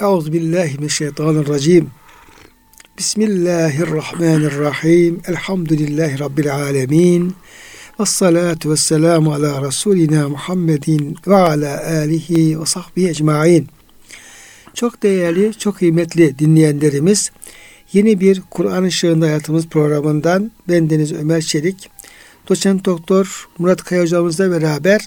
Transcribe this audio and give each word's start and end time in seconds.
Euzu 0.00 0.32
billahi 0.32 0.78
mineşşeytanirracim. 0.78 1.90
Bismillahirrahmanirrahim. 2.98 5.20
Elhamdülillahi 5.26 6.18
rabbil 6.18 6.54
alamin. 6.54 7.34
Ves 8.00 8.08
salatu 8.08 8.70
vesselamu 8.70 9.34
ala 9.34 9.62
rasulina 9.62 10.28
Muhammedin 10.28 11.16
ve 11.26 11.36
ala 11.36 11.86
alihi 11.86 12.60
ve 12.60 12.66
sahbihi 12.66 13.08
ecmaîn. 13.08 13.68
Çok 14.74 15.02
değerli, 15.02 15.52
çok 15.58 15.76
kıymetli 15.76 16.38
dinleyenlerimiz, 16.38 17.30
yeni 17.92 18.20
bir 18.20 18.42
Kur'an 18.50 18.84
Işığında 18.84 19.26
Hayatımız 19.26 19.66
programından 19.66 20.50
ben 20.68 20.90
Deniz 20.90 21.12
Ömer 21.12 21.40
Çelik, 21.40 21.90
doçent 22.48 22.84
doktor 22.84 23.48
Murat 23.58 23.84
Kaya 23.84 24.02
hocamızla 24.02 24.50
beraber 24.50 25.00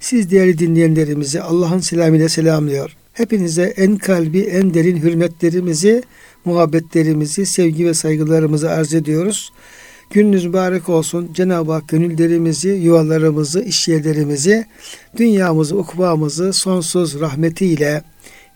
siz 0.00 0.30
değerli 0.30 0.58
dinleyenlerimizi 0.58 1.42
Allah'ın 1.42 1.80
selamıyla 1.80 2.28
selamlıyor. 2.28 2.97
Hepinize 3.18 3.62
en 3.62 3.96
kalbi, 3.96 4.40
en 4.40 4.74
derin 4.74 4.96
hürmetlerimizi, 4.96 6.02
muhabbetlerimizi, 6.44 7.46
sevgi 7.46 7.86
ve 7.86 7.94
saygılarımızı 7.94 8.70
arz 8.70 8.94
ediyoruz. 8.94 9.52
Gününüz 10.10 10.46
mübarek 10.46 10.88
olsun. 10.88 11.30
Cenab-ı 11.34 11.72
Hak 11.72 11.88
gönüllerimizi, 11.88 12.68
yuvalarımızı, 12.68 13.60
işyerlerimizi, 13.60 14.66
dünyamızı, 15.16 15.78
ukbamızı 15.78 16.52
sonsuz 16.52 17.20
rahmetiyle, 17.20 18.02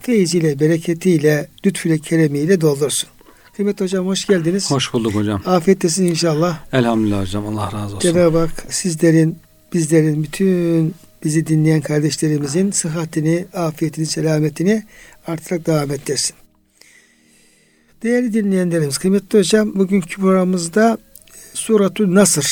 feyziyle, 0.00 0.60
bereketiyle, 0.60 1.48
lütfüyle, 1.66 1.98
keremiyle 1.98 2.60
doldursun. 2.60 3.08
Kıymetli 3.56 3.84
hocam 3.84 4.06
hoş 4.06 4.26
geldiniz. 4.26 4.70
Hoş 4.70 4.92
bulduk 4.92 5.14
hocam. 5.14 5.42
Afiyettesin 5.46 6.06
inşallah. 6.06 6.58
Elhamdülillah 6.72 7.20
hocam. 7.20 7.46
Allah 7.46 7.72
razı 7.72 7.96
olsun. 7.96 8.12
Cenab-ı 8.12 8.38
Hak 8.38 8.66
sizlerin, 8.68 9.36
bizlerin, 9.72 10.22
bütün 10.22 10.94
bizi 11.24 11.46
dinleyen 11.46 11.80
kardeşlerimizin 11.80 12.70
sıhhatini, 12.70 13.46
afiyetini, 13.54 14.06
selametini 14.06 14.82
artarak 15.26 15.66
devam 15.66 15.90
ettirsin. 15.90 16.36
Değerli 18.02 18.32
dinleyenlerimiz, 18.32 18.98
kıymetli 18.98 19.38
hocam 19.38 19.74
bugünkü 19.74 20.16
programımızda 20.16 20.98
Suratu 21.54 22.14
Nasır 22.14 22.46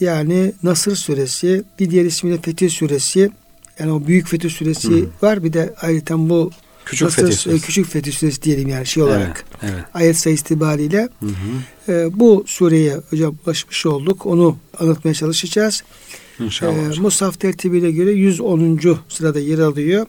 yani 0.00 0.52
Nasır 0.62 0.96
suresi 0.96 1.64
bir 1.78 1.90
diğer 1.90 2.04
ismiyle 2.04 2.38
Fetih 2.42 2.70
suresi 2.70 3.30
yani 3.78 3.92
o 3.92 4.06
büyük 4.06 4.28
Fetih 4.28 4.50
suresi 4.50 4.90
Hı. 4.90 5.06
var 5.22 5.44
bir 5.44 5.52
de 5.52 5.74
ayrıca 5.80 6.18
bu 6.18 6.50
Küçük 6.84 7.04
Nasır, 7.04 7.22
Fetih 7.22 7.36
suresi. 7.36 7.66
Küçük 7.66 7.86
Fetih 7.86 8.12
suresi 8.12 8.42
diyelim 8.42 8.68
yani 8.68 8.86
şey 8.86 9.02
olarak. 9.02 9.44
Evet, 9.62 9.72
evet. 9.74 9.84
Ayet 9.94 10.16
sayısı 10.16 10.44
itibariyle 10.44 11.08
hı 11.20 11.26
hı. 11.26 11.92
E, 11.92 12.18
bu 12.18 12.44
sureye 12.46 12.96
hocam 13.10 13.36
ulaşmış 13.46 13.86
olduk. 13.86 14.26
Onu 14.26 14.56
anlatmaya 14.78 15.14
çalışacağız. 15.14 15.82
İnşallah. 16.40 16.96
E, 16.96 17.00
Musaf 17.00 17.40
tertibine 17.40 17.90
göre 17.90 18.12
110. 18.12 18.80
sırada 19.08 19.40
yer 19.40 19.58
alıyor 19.58 20.06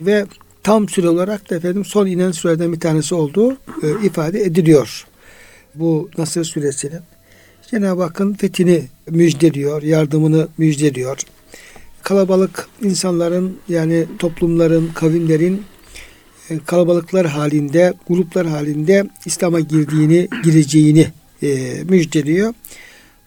ve 0.00 0.26
tam 0.62 0.88
süre 0.88 1.08
olarak 1.08 1.50
da 1.50 1.56
efendim 1.56 1.84
son 1.84 2.06
inen 2.06 2.32
surelerden 2.32 2.72
bir 2.72 2.80
tanesi 2.80 3.14
olduğu 3.14 3.52
e, 3.52 3.56
ifade 4.04 4.40
ediliyor. 4.40 5.06
Bu 5.74 6.10
Nasır 6.18 6.44
suresinin. 6.44 7.00
Cenab-ı 7.70 8.02
Hakk'ın 8.02 8.34
fethini 8.34 8.82
müjdeliyor, 9.10 9.82
yardımını 9.82 10.48
müjdeliyor. 10.58 11.18
Kalabalık 12.02 12.68
insanların 12.82 13.58
yani 13.68 14.06
toplumların, 14.18 14.90
kavimlerin 14.94 15.62
e, 16.50 16.58
kalabalıklar 16.58 17.26
halinde, 17.26 17.94
gruplar 18.08 18.46
halinde 18.46 19.06
İslam'a 19.24 19.60
girdiğini, 19.60 20.28
gireceğini 20.44 21.06
e, 21.42 21.82
müjdeliyor. 21.88 22.54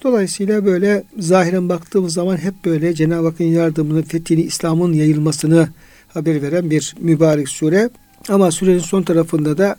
Dolayısıyla 0.04 0.66
böyle 0.66 1.04
zahiren 1.20 1.70
baktığımız 1.70 2.14
zaman 2.14 2.38
hep 2.38 2.54
böyle 2.66 2.94
Cenab-ı 2.94 3.28
Hakk'ın 3.28 3.46
yardımını, 3.46 4.04
fethini, 4.04 4.42
İslam'ın 4.42 4.94
yayılmasını 4.94 5.70
haber 6.08 6.42
veren 6.42 6.70
bir 6.70 6.96
mübarek 7.00 7.50
sure. 7.50 7.90
Ama 8.30 8.52
surenin 8.52 8.80
son 8.80 9.04
tarafında 9.04 9.58
da 9.58 9.76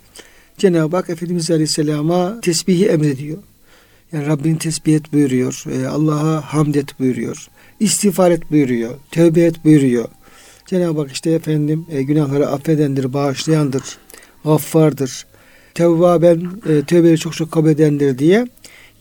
Cenab-ı 0.58 0.96
Hak 0.96 1.10
Efendimiz 1.10 1.50
Aleyhisselam'a 1.50 2.40
tesbihi 2.40 2.86
emrediyor. 2.86 3.38
Yani 4.12 4.26
Rabbini 4.26 4.58
tesbih 4.58 4.94
et 4.94 5.12
buyuruyor. 5.12 5.64
E, 5.72 5.88
Allah'a 5.88 6.40
hamd 6.40 6.74
et 6.74 7.00
buyuruyor. 7.00 7.48
İstiğfar 7.80 8.30
et 8.30 8.50
buyuruyor. 8.50 8.94
Tövbe 9.10 9.40
et 9.40 9.64
buyuruyor. 9.64 10.08
Cenab-ı 10.66 11.00
Hak 11.00 11.12
işte 11.12 11.30
efendim 11.30 11.86
e, 11.90 12.02
günahları 12.02 12.48
affedendir, 12.48 13.12
bağışlayandır, 13.12 13.82
gaffardır. 14.44 15.26
Tevvaben 15.74 16.50
e, 16.68 16.82
tövbeleri 16.82 17.18
çok 17.18 17.32
çok 17.32 17.52
kabul 17.52 17.68
edendir 17.68 18.18
diye. 18.18 18.46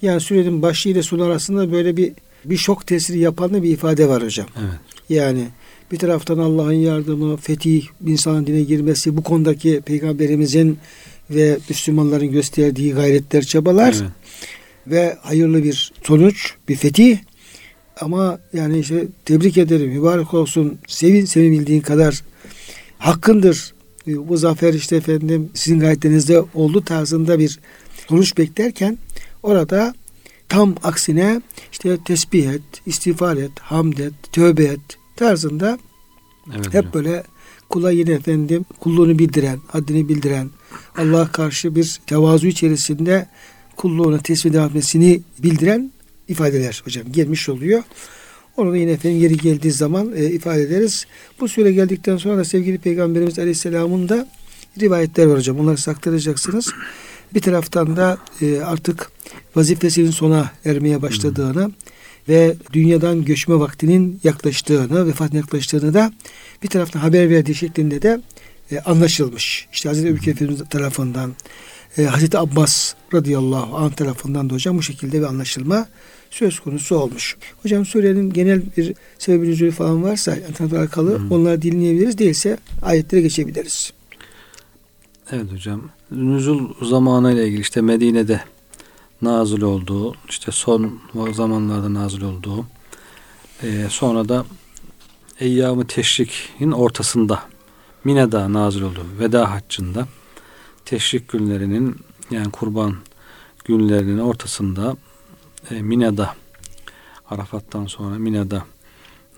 Yani 0.04 0.20
surenin 0.20 0.62
başı 0.62 0.90
ile 0.90 1.04
sonu 1.04 1.24
arasında 1.24 1.72
böyle 1.72 1.98
bir 1.98 2.14
bir 2.46 2.58
şok 2.58 2.88
tesiri 2.88 3.20
yapan 3.20 3.64
bir 3.64 3.70
ifade 3.70 4.10
var 4.10 4.24
hocam. 4.24 4.48
Evet. 4.60 4.80
Yani 5.10 5.48
bir 5.92 5.98
taraftan 5.98 6.38
Allah'ın 6.38 6.74
yardımı, 6.74 7.38
fetih, 7.38 7.84
insanın 8.08 8.48
dine 8.48 8.62
girmesi, 8.62 9.18
bu 9.18 9.24
konudaki 9.24 9.82
peygamberimizin 9.86 10.78
ve 11.30 11.58
Müslümanların 11.70 12.32
gösterdiği 12.32 12.94
gayretler, 12.94 13.44
çabalar 13.44 13.96
evet. 14.02 14.12
ve 14.88 15.18
hayırlı 15.22 15.64
bir 15.64 15.94
sonuç, 16.04 16.54
bir 16.70 16.76
fetih. 16.76 17.18
Ama 18.02 18.40
yani 18.54 18.80
işte 18.80 19.08
tebrik 19.26 19.58
ederim, 19.58 19.90
mübarek 19.90 20.34
olsun, 20.34 20.78
sevin 20.88 21.26
sevebildiğin 21.26 21.82
kadar 21.82 22.24
hakkındır. 22.98 23.74
Bu 24.08 24.38
zafer 24.38 24.74
işte 24.74 24.96
efendim 24.96 25.50
sizin 25.54 25.80
gayetlerinizde 25.80 26.44
oldu 26.54 26.84
tarzında 26.86 27.40
bir 27.40 27.60
sonuç 28.08 28.38
beklerken 28.38 28.98
orada 29.44 29.94
tam 30.50 30.76
aksine 30.84 31.42
işte 31.72 31.98
tesbih 32.06 32.50
et, 32.50 32.62
istiğfar 32.86 33.38
et, 33.38 33.52
hamd 33.60 33.98
et, 33.98 34.14
tövbe 34.32 34.64
et 34.64 34.80
tarzında 35.16 35.78
evet, 36.56 36.66
hep 36.66 36.76
hocam. 36.76 36.94
böyle 36.94 37.24
kula 37.70 37.92
yine 37.92 38.12
efendim 38.12 38.66
kulluğunu 38.80 39.20
bildiren, 39.20 39.60
haddini 39.68 40.10
bildiren, 40.10 40.50
Allah'a 40.98 41.32
karşı 41.32 41.76
bir 41.76 42.02
tevazu 42.08 42.48
içerisinde 42.48 43.28
kulluğuna 43.76 44.18
tesbih 44.18 44.66
etmesini 44.66 45.22
bildiren 45.40 45.92
ifadeler 46.28 46.82
hocam 46.86 47.12
gelmiş 47.12 47.50
oluyor. 47.50 47.84
Onu 48.58 48.72
da 48.72 48.78
yine 48.78 48.92
efendim 48.92 49.20
yeri 49.20 49.38
geldiği 49.38 49.72
zaman 49.72 50.12
e, 50.16 50.26
ifade 50.26 50.62
ederiz. 50.62 51.06
Bu 51.40 51.48
süre 51.48 51.72
geldikten 51.72 52.18
sonra 52.18 52.38
da 52.38 52.46
sevgili 52.46 52.78
Peygamberimiz 52.78 53.40
Aleyhisselam'ın 53.40 54.10
da 54.10 54.28
rivayetler 54.80 55.26
var 55.26 55.38
hocam. 55.38 55.60
Onları 55.60 55.92
aktaracaksınız. 55.92 56.74
Bir 57.36 57.42
taraftan 57.42 57.98
da 57.98 58.18
e, 58.42 58.62
artık 58.62 59.12
vazifesinin 59.56 60.12
sona 60.12 60.52
ermeye 60.66 61.02
başladığını 61.02 61.72
ve 62.30 62.56
dünyadan 62.74 63.26
göçme 63.26 63.60
vaktinin 63.60 64.20
yaklaştığını, 64.24 65.08
vefatın 65.08 65.38
yaklaştığını 65.38 65.94
da 65.94 66.14
bir 66.64 66.68
taraftan 66.68 67.00
haber 67.00 67.30
verdiği 67.30 67.56
şeklinde 67.56 68.02
de 68.02 68.22
e, 68.72 68.80
anlaşılmış. 68.80 69.68
İşte 69.74 69.90
Hazreti 69.90 70.08
Ebu 70.08 70.30
Efendimiz 70.30 70.70
tarafından, 70.70 71.34
e, 71.98 72.04
Hazreti 72.04 72.38
Abbas 72.38 72.94
radıyallahu 73.14 73.78
anh 73.78 73.94
tarafından 73.94 74.50
da 74.50 74.54
hocam 74.54 74.78
bu 74.78 74.84
şekilde 74.84 75.20
bir 75.20 75.26
anlaşılma 75.26 75.88
söz 76.32 76.60
konusu 76.60 76.96
olmuş. 76.96 77.38
Hocam 77.64 77.86
surenin 77.86 78.34
genel 78.34 78.62
bir 78.78 78.94
sebebi 79.20 79.48
nüzulü 79.48 79.72
falan 79.72 80.04
varsa 80.04 80.32
yani 80.32 80.76
alakalı 80.76 81.20
hmm. 81.20 81.32
onları 81.32 81.62
dinleyebiliriz. 81.62 82.18
Değilse 82.18 82.58
ayetlere 82.82 83.22
geçebiliriz. 83.22 83.94
Evet 85.36 85.52
hocam. 85.52 85.82
Nüzul 86.12 86.74
zamanı 86.82 87.34
ile 87.34 87.48
ilgili 87.48 87.62
işte 87.62 87.82
Medine'de 87.82 88.42
nazil 89.22 89.62
olduğu, 89.62 90.16
işte 90.30 90.52
son 90.52 91.00
zamanlarda 91.32 91.94
nazil 91.94 92.22
olduğu, 92.22 92.66
e, 93.64 93.88
sonra 93.90 94.30
da 94.30 94.46
Eyyam-ı 95.40 95.88
Teşrik'in 95.88 96.72
ortasında 96.72 97.44
Mine'de 98.04 98.54
nazil 98.54 98.82
olduğu 98.82 99.06
veda 99.20 99.52
haccında 99.52 100.08
teşrik 100.86 101.30
günlerinin 101.30 101.96
yani 102.32 102.52
kurban 102.52 102.96
günlerinin 103.66 104.20
ortasında 104.20 104.98
e, 105.72 105.82
Mine'da 105.82 106.36
Arafat'tan 107.30 107.86
sonra 107.86 108.16
Mine'de 108.16 108.62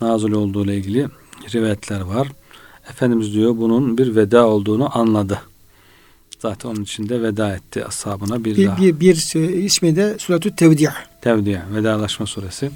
nazil 0.01 0.31
olduğu 0.31 0.63
ile 0.63 0.77
ilgili 0.77 1.07
rivayetler 1.53 2.01
var. 2.01 2.27
Efendimiz 2.89 3.33
diyor 3.33 3.57
bunun 3.57 3.97
bir 3.97 4.15
veda 4.15 4.47
olduğunu 4.47 4.97
anladı. 4.97 5.41
Zaten 6.39 6.69
onun 6.69 6.83
için 6.83 7.09
de 7.09 7.21
veda 7.21 7.55
etti 7.55 7.85
ashabına 7.85 8.45
bir, 8.45 8.57
bir 8.57 8.67
daha. 8.67 8.77
Bir, 8.77 8.99
bir, 8.99 9.15
ismi 9.63 9.95
de 9.95 10.15
Suratü 10.19 10.55
Tevdi'a. 10.55 10.93
Tevdi'a, 11.21 11.65
vedalaşma 11.75 12.25
suresi. 12.25 12.71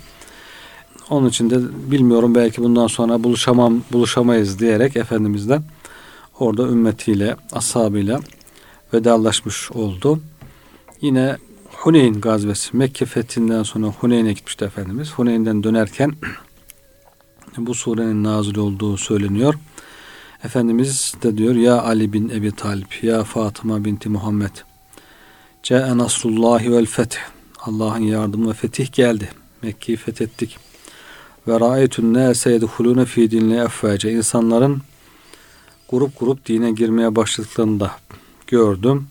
Onun 1.09 1.29
için 1.29 1.49
de 1.49 1.59
bilmiyorum 1.91 2.35
belki 2.35 2.61
bundan 2.61 2.87
sonra 2.87 3.23
buluşamam, 3.23 3.83
buluşamayız 3.91 4.59
diyerek 4.59 4.95
Efendimiz'den 4.95 5.63
orada 6.39 6.67
ümmetiyle, 6.67 7.35
ashabıyla 7.51 8.19
vedalaşmış 8.93 9.71
oldu. 9.71 10.19
Yine 11.01 11.37
Huneyn 11.71 12.21
gazvesi, 12.21 12.77
Mekke 12.77 13.05
fethinden 13.05 13.63
sonra 13.63 13.87
Huneyn'e 13.87 14.33
gitmişti 14.33 14.65
Efendimiz. 14.65 15.11
Huneyn'den 15.11 15.63
dönerken 15.63 16.13
bu 17.57 17.75
surenin 17.75 18.23
nazil 18.23 18.57
olduğu 18.57 18.97
söyleniyor. 18.97 19.55
Efendimiz 20.43 21.13
de 21.23 21.37
diyor 21.37 21.55
ya 21.55 21.81
Ali 21.81 22.13
bin 22.13 22.29
Ebi 22.29 22.51
Talip, 22.51 23.03
ya 23.03 23.23
Fatıma 23.23 23.85
binti 23.85 24.09
Muhammed. 24.09 24.51
Ce'e 25.63 25.97
nasrullahi 25.97 26.71
vel 26.71 26.85
feth. 26.85 27.17
Allah'ın 27.59 27.99
yardımı 27.99 28.49
ve 28.49 28.53
fetih 28.53 28.91
geldi. 28.91 29.29
Mekke'yi 29.61 29.97
fethettik. 29.97 30.57
Ve 31.47 31.59
ra'aytun 31.59 32.13
nâse 32.13 32.51
yedhulûne 32.51 33.05
fî 33.05 33.31
dinle 33.31 33.63
effâce. 33.63 34.11
İnsanların 34.11 34.81
grup 35.89 36.19
grup 36.19 36.45
dine 36.45 36.71
girmeye 36.71 37.15
başladıklarında 37.15 37.91
gördüm. 38.47 39.07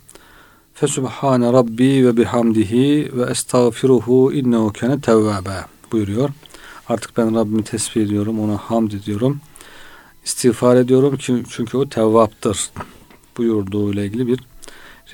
Fesubhane 0.75 1.53
Rabbi 1.53 2.07
ve 2.07 2.17
bihamdihi 2.17 3.11
ve 3.13 3.31
estağfiruhu 3.31 4.33
innehu 4.33 4.73
kene 4.73 5.01
tevvabe 5.01 5.65
buyuruyor. 5.93 6.31
Artık 6.89 7.17
ben 7.17 7.35
Rabbimi 7.35 7.65
tesbih 7.65 8.03
ediyorum, 8.03 8.41
ona 8.41 8.57
hamd 8.57 8.93
ediyorum. 8.93 9.41
İstiğfar 10.29 10.77
ediyorum 10.77 11.17
ki 11.17 11.43
çünkü 11.51 11.77
o 11.77 11.89
tevvaptır 11.89 12.71
buyurduğu 13.37 13.93
ile 13.93 14.07
ilgili 14.07 14.27
bir 14.27 14.41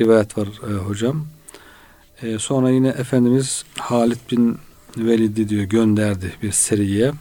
rivayet 0.01 0.39
var 0.39 0.49
e, 0.71 0.73
hocam. 0.73 1.27
E, 2.23 2.39
sonra 2.39 2.71
yine 2.71 2.89
Efendimiz 2.89 3.65
Halid 3.79 4.19
bin 4.31 4.59
Velid'i 4.97 5.49
diyor 5.49 5.63
gönderdi 5.63 6.33
bir 6.43 6.53
seriye. 6.53 7.13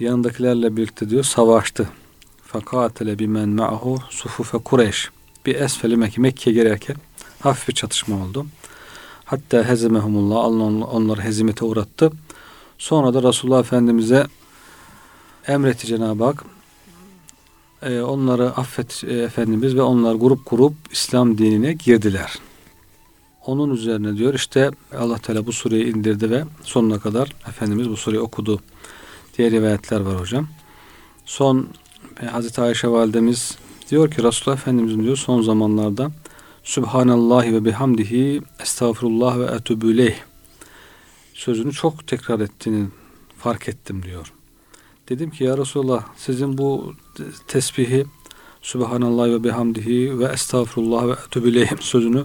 Yanındakilerle 0.00 0.76
birlikte 0.76 1.10
diyor 1.10 1.24
savaştı. 1.24 1.88
Fakatele 2.46 3.18
bimen 3.18 3.48
ma'hu 3.48 3.98
sufufe 4.10 4.58
Kureyş. 4.58 5.10
Bir 5.46 5.54
esfeli 5.54 5.96
Mekke, 5.96 6.20
Mekke'ye 6.20 6.54
girerken 6.54 6.96
hafif 7.40 7.68
bir 7.68 7.74
çatışma 7.74 8.24
oldu. 8.24 8.46
Hatta 9.24 9.64
hezemehumullah 9.64 10.36
Allah 10.36 10.86
onları 10.86 11.20
hezimete 11.20 11.64
uğrattı. 11.64 12.12
Sonra 12.78 13.14
da 13.14 13.28
Resulullah 13.28 13.60
Efendimiz'e 13.60 14.26
emretti 15.46 15.86
Cenab-ı 15.86 16.24
Hak. 16.24 16.44
E, 17.82 18.00
onları 18.00 18.56
affet 18.56 19.04
e, 19.06 19.12
Efendimiz 19.12 19.76
ve 19.76 19.82
onlar 19.82 20.14
grup 20.14 20.50
grup 20.50 20.74
İslam 20.92 21.38
dinine 21.38 21.72
girdiler. 21.72 22.38
Onun 23.46 23.70
üzerine 23.70 24.16
diyor 24.16 24.34
işte 24.34 24.70
Allah 24.98 25.18
Teala 25.18 25.46
bu 25.46 25.52
sureyi 25.52 25.94
indirdi 25.94 26.30
ve 26.30 26.44
sonuna 26.62 26.98
kadar 26.98 27.32
Efendimiz 27.48 27.90
bu 27.90 27.96
sureyi 27.96 28.20
okudu 28.20 28.60
diye 29.38 29.50
rivayetler 29.50 30.00
var 30.00 30.20
hocam. 30.20 30.48
Son 31.24 31.68
e, 32.22 32.26
Hazreti 32.26 32.60
Ayşe 32.60 32.88
validemiz 32.88 33.58
diyor 33.90 34.10
ki 34.10 34.22
Resulullah 34.22 34.56
Efendimizin 34.58 35.02
diyor 35.02 35.16
son 35.16 35.42
zamanlarda 35.42 36.10
Subhanallah 36.64 37.44
ve 37.44 37.64
bihamdihi 37.64 38.42
estağfurullah 38.60 39.38
ve 39.38 39.44
etubü 39.44 40.14
sözünü 41.34 41.72
çok 41.72 42.06
tekrar 42.06 42.40
ettiğini 42.40 42.86
fark 43.38 43.68
ettim 43.68 44.02
diyor. 44.02 44.32
Dedim 45.10 45.30
ki 45.30 45.44
ya 45.44 45.58
Resulallah 45.58 46.04
sizin 46.16 46.58
bu 46.58 46.94
tesbihi 47.48 48.06
Subhanallah 48.62 49.26
ve 49.26 49.44
bihamdihi 49.44 50.18
ve 50.18 50.24
estağfurullah 50.24 51.06
ve 51.06 51.12
etubü 51.12 51.66
sözünü 51.80 52.24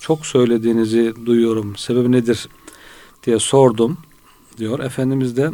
çok 0.00 0.26
söylediğinizi 0.26 1.14
duyuyorum. 1.26 1.76
Sebebi 1.76 2.12
nedir 2.12 2.48
diye 3.26 3.38
sordum 3.38 3.98
diyor. 4.58 4.78
Efendimiz 4.78 5.36
de 5.36 5.50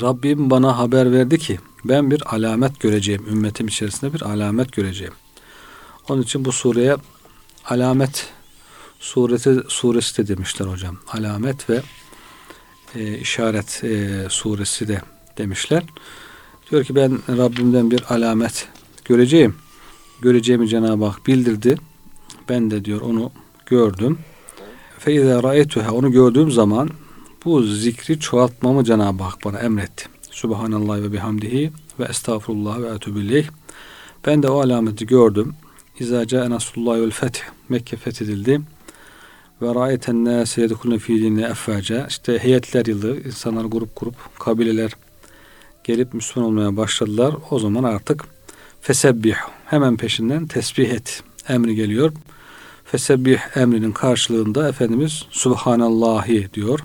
Rabbim 0.00 0.50
bana 0.50 0.78
haber 0.78 1.12
verdi 1.12 1.38
ki 1.38 1.58
ben 1.84 2.10
bir 2.10 2.34
alamet 2.34 2.80
göreceğim. 2.80 3.26
Ümmetim 3.28 3.66
içerisinde 3.66 4.12
bir 4.12 4.22
alamet 4.22 4.72
göreceğim. 4.72 5.14
Onun 6.08 6.22
için 6.22 6.44
bu 6.44 6.52
sureye 6.52 6.96
alamet 7.64 8.28
suresi, 9.00 9.62
suresi 9.68 10.18
de 10.18 10.28
demişler 10.28 10.66
hocam. 10.66 10.96
Alamet 11.12 11.70
ve 11.70 11.82
e, 12.94 13.18
işaret 13.18 13.84
e, 13.84 14.26
suresi 14.28 14.88
de 14.88 15.00
demişler. 15.38 15.82
Diyor 16.70 16.84
ki 16.84 16.94
ben 16.94 17.18
Rabbimden 17.28 17.90
bir 17.90 18.14
alamet 18.14 18.68
göreceğim. 19.04 19.54
Göreceğimi 20.22 20.68
Cenab-ı 20.68 21.04
Hak 21.04 21.26
bildirdi. 21.26 21.76
Ben 22.48 22.70
de 22.70 22.84
diyor 22.84 23.00
onu 23.00 23.32
gördüm. 23.66 24.18
Feize 24.98 25.42
ra'etuha 25.42 25.92
onu 25.92 26.12
gördüğüm 26.12 26.50
zaman 26.50 26.90
bu 27.44 27.62
zikri 27.62 28.20
çoğaltmamı 28.20 28.84
Cenab-ı 28.84 29.22
Hak 29.22 29.44
bana 29.44 29.58
emretti. 29.58 30.04
Subhanallah 30.30 30.96
ve 30.96 31.12
bihamdihi 31.12 31.72
ve 32.00 32.04
estağfurullah 32.04 32.78
ve 32.82 32.86
etûbilleyh. 32.86 33.44
Ben 34.26 34.42
de 34.42 34.48
o 34.48 34.60
alameti 34.60 35.06
gördüm. 35.06 35.54
İzâ 35.98 36.26
câe 36.26 36.50
nasrullahi 36.50 37.02
vel 37.02 37.10
feth. 37.10 37.40
Mekke 37.68 37.96
fethedildi. 37.96 38.60
Ve 39.62 39.74
râyeten 39.74 40.24
nâse 40.24 40.62
yedkulne 40.62 40.98
fî 40.98 41.22
dinine 41.22 41.46
effâca. 41.46 42.06
İşte 42.06 42.38
heyetler 42.38 42.86
yılı, 42.86 43.20
insanlar 43.20 43.64
grup 43.64 44.00
grup, 44.00 44.14
kabileler 44.38 44.92
gelip 45.84 46.14
Müslüman 46.14 46.48
olmaya 46.48 46.76
başladılar. 46.76 47.34
O 47.50 47.58
zaman 47.58 47.84
artık 47.84 48.24
fesebbih 48.80 49.34
hemen 49.66 49.96
peşinden 49.96 50.46
tesbih 50.46 50.88
et 50.88 51.22
emri 51.48 51.74
geliyor. 51.74 52.12
Fesebbih 52.84 53.38
emrinin 53.56 53.92
karşılığında 53.92 54.68
Efendimiz 54.68 55.24
Subhanallahi 55.30 56.54
diyor. 56.54 56.80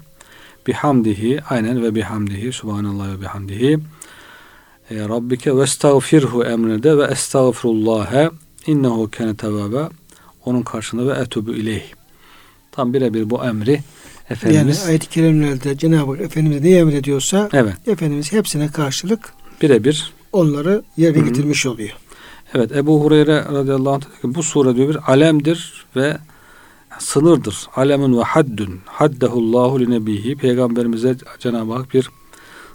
Bihamdihi 0.67 1.39
aynen 1.49 1.83
ve 1.83 1.95
bihamdihi 1.95 2.51
Subhanallah 2.51 3.11
ve 3.11 3.21
bihamdihi 3.21 3.79
e, 4.89 4.99
Rabbike 4.99 5.57
ve 5.57 5.61
estağfirhu 5.63 6.43
emrinde 6.43 6.97
ve 6.97 7.03
estağfirullah'e 7.03 8.29
innehu 8.67 9.09
kâne 9.11 9.35
tevâbe 9.35 9.89
onun 10.45 10.61
karşılığında 10.61 11.15
ve 11.15 11.19
etubu 11.19 11.53
ileyh. 11.53 11.83
Tam 12.71 12.93
birebir 12.93 13.29
bu 13.29 13.43
emri 13.43 13.79
Efendimiz 14.29 14.77
yani 14.77 14.87
ayet-i 14.87 15.09
kerimelerde 15.09 15.77
Cenab-ı 15.77 16.11
Hak 16.11 16.21
Efendimiz 16.21 16.61
ne 16.61 16.69
emrediyorsa 16.69 17.49
evet. 17.53 17.87
Efendimiz 17.87 18.31
hepsine 18.31 18.67
karşılık 18.67 19.33
birebir 19.61 20.13
onları 20.31 20.83
yerine 20.97 21.27
getirmiş 21.27 21.65
oluyor. 21.65 21.93
Evet 22.53 22.71
Ebu 22.71 23.03
Hureyre 23.03 23.45
radıyallahu 23.45 23.93
anh 23.93 24.03
bu 24.23 24.43
sure 24.43 24.75
diyor 24.75 24.89
bir 24.89 25.11
alemdir 25.11 25.85
ve 25.95 26.17
sınırdır. 26.99 27.67
Alemun 27.75 28.17
ve 28.17 28.23
haddün. 28.23 28.79
Haddehullahu 28.85 29.79
li 29.79 29.91
nebihi. 29.91 30.35
Peygamberimize 30.35 31.15
Cenab-ı 31.39 31.73
Hak 31.73 31.93
bir 31.93 32.09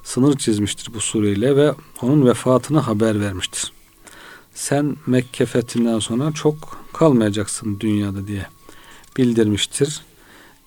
sınır 0.04 0.38
çizmiştir 0.38 0.94
bu 0.94 1.00
sureyle 1.00 1.56
ve 1.56 1.72
onun 2.02 2.26
vefatını 2.26 2.78
haber 2.78 3.20
vermiştir. 3.20 3.72
Sen 4.54 4.96
Mekke 5.06 5.46
fethinden 5.46 5.98
sonra 5.98 6.32
çok 6.32 6.78
kalmayacaksın 6.92 7.80
dünyada 7.80 8.26
diye 8.26 8.46
bildirmiştir 9.16 10.00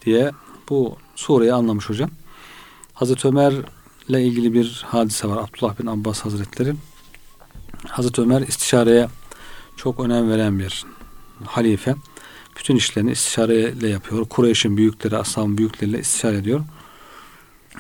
diye 0.06 0.32
bu 0.70 0.96
sureyi 1.16 1.54
anlamış 1.54 1.90
hocam. 1.90 2.10
Hazreti 2.94 3.28
Ömer 3.28 3.54
ile 4.10 4.24
ilgili 4.24 4.54
bir 4.54 4.86
hadise 4.88 5.28
var. 5.28 5.38
Abdullah 5.38 5.80
bin 5.80 5.86
Abbas 5.86 6.22
Hazretleri. 6.22 6.74
Hazreti 7.88 8.22
Ömer 8.22 8.42
istişareye 8.42 9.08
çok 9.78 10.00
önem 10.00 10.30
veren 10.30 10.60
bir 10.60 10.86
halife. 11.46 11.96
Bütün 12.60 12.76
işlerini 12.76 13.12
istişareyle 13.12 13.88
yapıyor. 13.90 14.26
Kureyş'in 14.26 14.78
büyükleri, 14.78 15.18
ashabın 15.18 15.58
büyükleriyle 15.58 16.00
istişare 16.00 16.38
ediyor. 16.38 16.62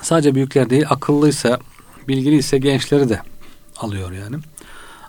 Sadece 0.02 0.36
büyükler 0.36 0.70
değil, 0.70 0.86
akıllıysa, 0.90 1.60
bilgiliyse 2.08 2.58
gençleri 2.58 3.10
de 3.10 3.22
alıyor 3.78 4.12
yani. 4.12 4.36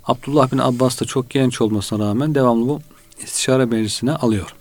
Abdullah 0.05 0.53
bin 0.53 0.59
Abbas 0.59 1.01
da 1.01 1.05
çok 1.05 1.31
genç 1.31 1.61
olmasına 1.61 2.09
rağmen 2.09 2.35
devamlı 2.35 2.69
bu 2.69 2.81
istişare 3.19 3.65
meclisine 3.65 4.13
alıyor. 4.13 4.55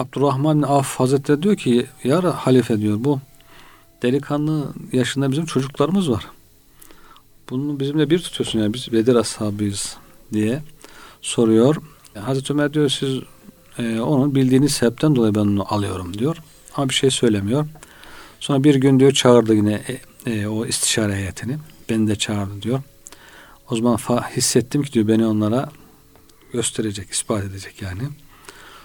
Abdurrahman 0.00 0.62
Avf 0.62 1.00
Hazretleri 1.00 1.42
diyor 1.42 1.56
ki 1.56 1.86
ya 2.04 2.46
halife 2.46 2.80
diyor 2.80 3.04
bu 3.04 3.20
delikanlı 4.02 4.72
yaşında 4.92 5.30
bizim 5.30 5.44
çocuklarımız 5.44 6.10
var. 6.10 6.26
Bunu 7.50 7.80
bizimle 7.80 8.10
bir 8.10 8.18
tutuyorsun 8.18 8.58
yani 8.58 8.74
biz 8.74 8.92
Bedir 8.92 9.14
ashabıyız 9.14 9.96
diye 10.32 10.62
soruyor. 11.22 11.76
Hazreti 12.14 12.52
Ömer 12.52 12.74
diyor 12.74 12.88
siz 12.88 13.20
e, 13.78 14.00
onun 14.00 14.34
bildiğiniz 14.34 14.72
sebepten 14.72 15.16
dolayı 15.16 15.34
ben 15.34 15.40
onu 15.40 15.74
alıyorum 15.74 16.18
diyor. 16.18 16.36
Ama 16.76 16.88
bir 16.88 16.94
şey 16.94 17.10
söylemiyor. 17.10 17.66
Sonra 18.40 18.64
bir 18.64 18.74
gün 18.74 19.00
diyor 19.00 19.12
çağırdı 19.12 19.54
yine 19.54 19.82
e, 20.26 20.30
e, 20.32 20.46
o 20.46 20.66
istişare 20.66 21.14
heyetini. 21.14 21.58
Beni 21.90 22.08
de 22.08 22.16
çağırdı 22.16 22.62
diyor. 22.62 22.82
O 23.70 23.76
zaman 23.76 23.98
hissettim 24.36 24.82
ki 24.82 24.92
diyor 24.92 25.08
beni 25.08 25.26
onlara 25.26 25.68
gösterecek, 26.52 27.10
ispat 27.10 27.44
edecek 27.44 27.82
yani. 27.82 28.02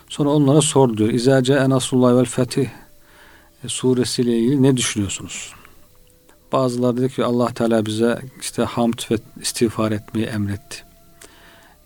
Sonra 0.10 0.30
onlara 0.30 0.62
sordu 0.62 0.98
diyor. 0.98 1.10
İzâ 1.10 1.44
câe 1.44 1.70
nasrullâhi 1.70 2.16
vel 2.16 2.26
fetih 2.26 2.68
e, 3.64 3.68
suresiyle 3.68 4.38
ilgili 4.38 4.64
ne 4.64 4.78
düşünüyorsunuz? 4.78 5.54
Bazıları 6.52 6.98
dedi 6.98 7.14
ki 7.14 7.26
Allah 7.26 7.54
Teala 7.54 7.86
bize 7.86 8.22
işte 8.42 8.64
hamd 8.64 9.00
ve 9.12 9.16
istiğfar 9.42 9.92
etmeyi 9.92 10.26
emretti. 10.26 10.84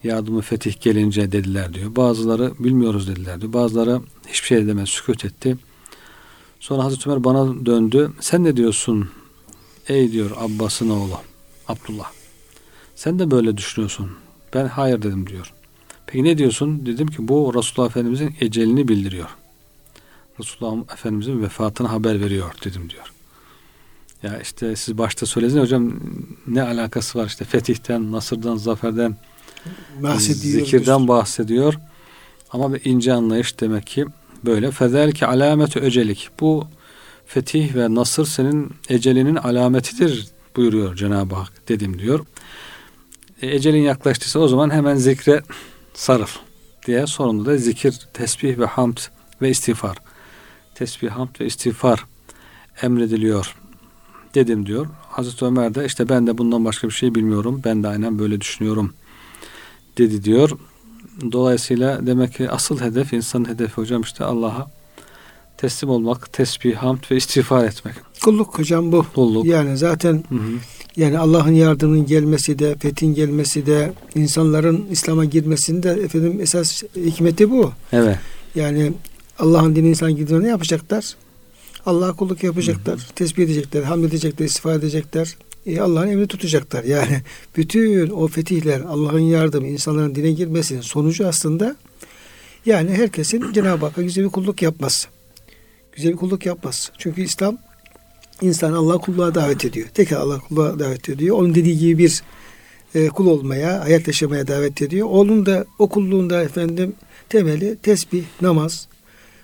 Yardımı 0.04 0.42
fetih 0.42 0.82
gelince 0.82 1.32
dediler 1.32 1.74
diyor. 1.74 1.96
Bazıları 1.96 2.54
bilmiyoruz 2.60 3.08
dediler 3.08 3.42
diyor. 3.42 3.54
Bazıları 3.54 4.02
hiçbir 4.28 4.48
şey 4.48 4.68
demez 4.68 4.90
sükut 4.90 5.26
etti. 5.26 5.58
Sonra 6.60 6.84
Hazreti 6.84 7.10
Ömer 7.10 7.24
bana 7.24 7.66
döndü. 7.66 8.12
Sen 8.20 8.44
ne 8.44 8.58
diyorsun 8.58 9.10
ey 9.88 10.12
diyor 10.12 10.32
Abbas'ın 10.38 10.90
oğlu 10.90 11.18
Abdullah. 11.68 12.12
Sen 12.96 13.20
de 13.20 13.32
böyle 13.32 13.58
düşünüyorsun. 13.58 14.12
Ben 14.54 14.68
hayır 14.68 15.02
dedim 15.02 15.28
diyor. 15.28 15.54
Peki 16.12 16.24
ne 16.24 16.38
diyorsun? 16.38 16.86
Dedim 16.86 17.08
ki 17.08 17.28
bu 17.28 17.54
Resulullah 17.56 17.90
Efendimizin 17.90 18.36
ecelini 18.42 18.88
bildiriyor. 18.88 19.30
Resulullah 20.40 20.94
Efendimizin 20.94 21.44
vefatını 21.44 21.88
haber 21.88 22.22
veriyor 22.22 22.52
dedim 22.66 22.90
diyor. 22.90 23.14
Ya 24.24 24.40
işte 24.42 24.76
siz 24.76 24.98
başta 24.98 25.26
söylediniz 25.26 25.62
hocam 25.62 25.94
ne 26.48 26.62
alakası 26.62 27.20
var 27.20 27.26
işte 27.26 27.46
fetihten, 27.46 28.12
nasırdan, 28.12 28.56
zaferden, 28.56 29.16
bahsediyor, 30.00 30.60
zikirden 30.60 31.08
bahsediyor. 31.08 31.74
Ama 32.52 32.74
bir 32.74 32.82
ince 32.86 33.14
anlayış 33.14 33.60
demek 33.60 33.88
ki 33.88 34.06
böyle. 34.46 34.72
Fezel 34.72 35.12
ki 35.12 35.26
alameti 35.26 35.80
öcelik. 35.80 36.30
Bu 36.40 36.68
fetih 37.26 37.76
ve 37.76 37.96
nasır 37.96 38.26
senin 38.26 38.72
ecelinin 38.90 39.36
alametidir 39.36 40.28
buyuruyor 40.56 40.96
Cenab-ı 40.96 41.36
Hak 41.36 41.70
dedim 41.70 42.00
diyor. 42.00 42.26
e, 43.42 43.48
ecelin 43.48 43.82
yaklaştıysa 43.82 44.40
o 44.40 44.48
zaman 44.48 44.70
hemen 44.70 44.96
zikre 44.96 45.42
sarıl 46.00 46.28
diye 46.88 47.08
sonunda 47.08 47.46
da 47.46 47.58
zikir, 47.58 48.00
tesbih 48.14 48.58
ve 48.58 48.66
hamd 48.66 48.98
ve 49.42 49.50
istiğfar. 49.50 49.98
Tesbih, 50.76 51.10
hamd 51.10 51.40
ve 51.40 51.46
istiğfar 51.46 52.06
emrediliyor 52.82 53.56
dedim 54.36 54.66
diyor. 54.66 54.88
Hazreti 55.10 55.46
Ömer 55.46 55.76
de 55.76 55.86
işte 55.86 56.10
ben 56.10 56.28
de 56.28 56.38
bundan 56.38 56.66
başka 56.66 56.88
bir 56.88 56.94
şey 56.94 57.16
bilmiyorum. 57.16 57.62
Ben 57.66 57.84
de 57.84 57.88
aynen 57.88 58.20
böyle 58.20 58.42
düşünüyorum 58.42 58.94
dedi 59.98 60.24
diyor. 60.24 60.52
Dolayısıyla 61.32 62.08
demek 62.08 62.34
ki 62.34 62.50
asıl 62.50 62.80
hedef, 62.80 63.14
insanın 63.14 63.50
hedefi 63.50 63.74
hocam 63.74 64.02
işte 64.02 64.24
Allah'a 64.24 64.72
teslim 65.60 65.90
olmak, 65.90 66.34
tesbih, 66.34 66.76
hamd 66.76 67.00
ve 67.12 67.16
istiğfar 67.16 67.66
etmek. 67.66 67.96
Kulluk 68.24 68.60
hocam 68.60 68.92
bu. 68.92 69.06
Kulluk. 69.16 69.46
Yani 69.46 69.78
zaten 69.78 70.24
hı 70.30 70.36
hı. 70.36 70.40
yani 70.98 71.20
Allah'ın 71.20 71.52
yardımının 71.52 72.06
gelmesi 72.06 72.60
de, 72.60 72.76
fethin 72.76 73.14
gelmesi 73.14 73.66
de, 73.66 73.94
insanların 74.16 74.88
İslam'a 74.92 75.26
girmesinde 75.26 75.90
efendim 75.92 76.40
esas 76.42 76.84
hikmeti 76.96 77.52
bu. 77.52 77.72
Evet. 77.94 78.18
Yani 78.56 78.94
Allah'ın 79.40 79.76
dini 79.76 79.90
insan 79.90 80.16
girdiğinde 80.16 80.44
ne 80.44 80.50
yapacaklar? 80.50 81.16
Allah'a 81.86 82.14
kulluk 82.14 82.44
yapacaklar, 82.44 82.96
hı 82.96 83.02
hı. 83.02 83.14
tesbih 83.16 83.44
edecekler, 83.44 83.84
hamd 83.84 84.04
edecekler, 84.04 84.46
istiğfar 84.46 84.76
edecekler. 84.76 85.36
E, 85.66 85.82
Allah'ın 85.82 86.08
emri 86.08 86.28
tutacaklar. 86.28 86.84
Yani 86.84 87.22
bütün 87.58 88.10
o 88.10 88.28
fetihler, 88.28 88.82
Allah'ın 88.82 89.20
yardımı, 89.20 89.68
insanların 89.68 90.16
dine 90.16 90.32
girmesinin 90.32 90.82
sonucu 90.82 91.28
aslında 91.28 91.76
yani 92.66 92.92
herkesin 92.92 93.54
Cenab-ı 93.54 93.86
Hakk'a 93.86 94.02
güzel 94.02 94.26
bir 94.26 94.30
kulluk 94.30 94.62
yapması. 94.62 95.08
Güzel 95.96 96.12
bir 96.12 96.18
kulluk 96.18 96.46
yapması. 96.46 96.92
Çünkü 96.98 97.22
İslam 97.22 97.58
insan 98.42 98.74
Allah 98.74 98.98
kulluğa 98.98 99.36
davet 99.36 99.66
ediyor. 99.66 99.88
Tek 99.94 100.12
Allah 100.12 100.40
kulluğa 100.40 100.80
davet 100.80 101.10
ediyor. 101.10 101.38
Onun 101.38 101.56
dediği 101.56 101.78
gibi 101.78 101.98
bir 101.98 102.24
e, 102.96 103.08
kul 103.08 103.28
olmaya, 103.28 103.84
hayat 103.84 104.08
yaşamaya 104.08 104.48
davet 104.48 104.82
ediyor. 104.82 105.08
Onun 105.12 105.46
da 105.46 105.66
o 105.80 105.90
kulluğunda 105.90 106.44
efendim 106.44 106.94
temeli 107.30 107.78
tesbih, 107.78 108.24
namaz, 108.42 108.88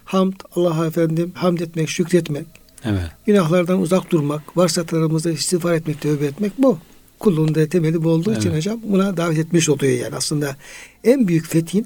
hamd, 0.06 0.34
Allah'a 0.56 0.86
efendim 0.86 1.32
hamd 1.36 1.60
etmek, 1.60 1.90
şükretmek. 1.90 2.46
Evet. 2.86 3.04
Günahlardan 3.25 3.82
uzak 3.82 4.12
durmak, 4.12 4.58
varsa 4.58 4.86
tarafımızda 4.86 5.32
istiğfar 5.32 5.74
etmek, 5.74 6.02
tövbe 6.02 6.25
etmek 6.25 6.52
bu. 6.58 6.78
Kulluğun 7.20 7.56
da 7.56 7.70
temeli 7.70 8.04
bu 8.04 8.10
olduğu 8.10 8.32
evet. 8.32 8.42
için 8.42 8.56
hocam 8.56 8.80
buna 8.84 9.18
davet 9.18 9.38
etmiş 9.38 9.70
oluyor 9.70 9.94
yani. 9.94 10.16
Aslında 10.16 10.56
en 11.04 11.28
büyük 11.28 11.46
fethin, 11.48 11.86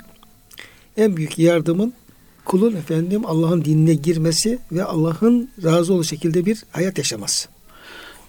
en 0.98 1.18
büyük 1.18 1.40
yardımın 1.40 1.94
kulun 2.50 2.76
efendim 2.76 3.26
Allah'ın 3.26 3.66
dinine 3.66 3.94
girmesi 3.94 4.60
ve 4.72 4.84
Allah'ın 4.84 5.50
razı 5.64 5.94
olduğu 5.94 6.04
şekilde 6.04 6.46
bir 6.46 6.64
hayat 6.72 6.98
yaşaması. 6.98 7.50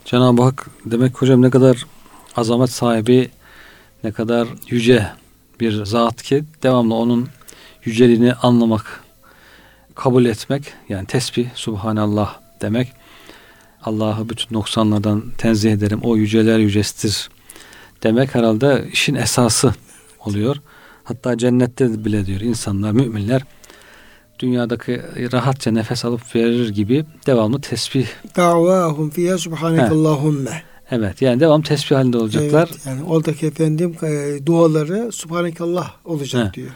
Cenab-ı 0.04 0.42
Hak 0.42 0.66
demek 0.84 1.22
hocam 1.22 1.42
ne 1.42 1.50
kadar 1.50 1.86
azamet 2.36 2.70
sahibi, 2.70 3.30
ne 4.04 4.12
kadar 4.12 4.48
yüce 4.68 5.06
bir 5.60 5.84
zat 5.84 6.22
ki 6.22 6.44
devamlı 6.62 6.94
onun 6.94 7.28
yüceliğini 7.84 8.34
anlamak, 8.34 9.04
kabul 9.94 10.24
etmek 10.24 10.72
yani 10.88 11.06
tesbih, 11.06 11.48
subhanallah 11.54 12.38
demek. 12.62 12.92
Allah'ı 13.82 14.28
bütün 14.28 14.54
noksanlardan 14.54 15.24
tenzih 15.38 15.72
ederim. 15.72 16.00
O 16.02 16.16
yüceler 16.16 16.58
yücesidir 16.58 17.30
demek 18.02 18.34
herhalde 18.34 18.88
işin 18.92 19.14
esası 19.14 19.74
oluyor. 20.24 20.56
Hatta 21.04 21.38
cennette 21.38 22.04
bile 22.04 22.26
diyor 22.26 22.40
insanlar, 22.40 22.92
müminler 22.92 23.42
dünyadaki 24.40 25.00
rahatça 25.32 25.70
nefes 25.70 26.04
alıp 26.04 26.34
verir 26.34 26.68
gibi 26.68 27.04
devamlı 27.26 27.60
tesbih. 27.60 28.06
Davahum 28.36 29.10
fiyâ 29.10 29.38
subhanekallahümme. 29.38 30.62
Evet 30.90 31.22
yani 31.22 31.40
devam 31.40 31.62
tesbih 31.62 31.96
halinde 31.96 32.18
olacaklar. 32.18 32.68
Evet, 32.72 32.86
yani 32.86 33.02
oradaki 33.02 33.46
efendim 33.46 33.96
e, 34.02 34.46
duaları 34.46 35.12
subhanekallah 35.12 35.92
olacak 36.04 36.48
He. 36.48 36.54
diyor. 36.54 36.70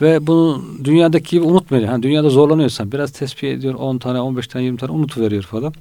Ve 0.00 0.26
bunu 0.26 0.64
dünyadaki 0.84 1.30
gibi 1.36 1.44
unutmayın. 1.44 1.86
Hani 1.86 2.02
dünyada 2.02 2.28
zorlanıyorsan 2.28 2.92
biraz 2.92 3.10
tesbih 3.10 3.52
ediyor 3.52 3.74
10 3.74 3.98
tane 3.98 4.20
15 4.20 4.48
tane 4.48 4.64
20 4.64 4.78
tane 4.78 4.92
unutuveriyor 4.92 5.42
falan. 5.42 5.74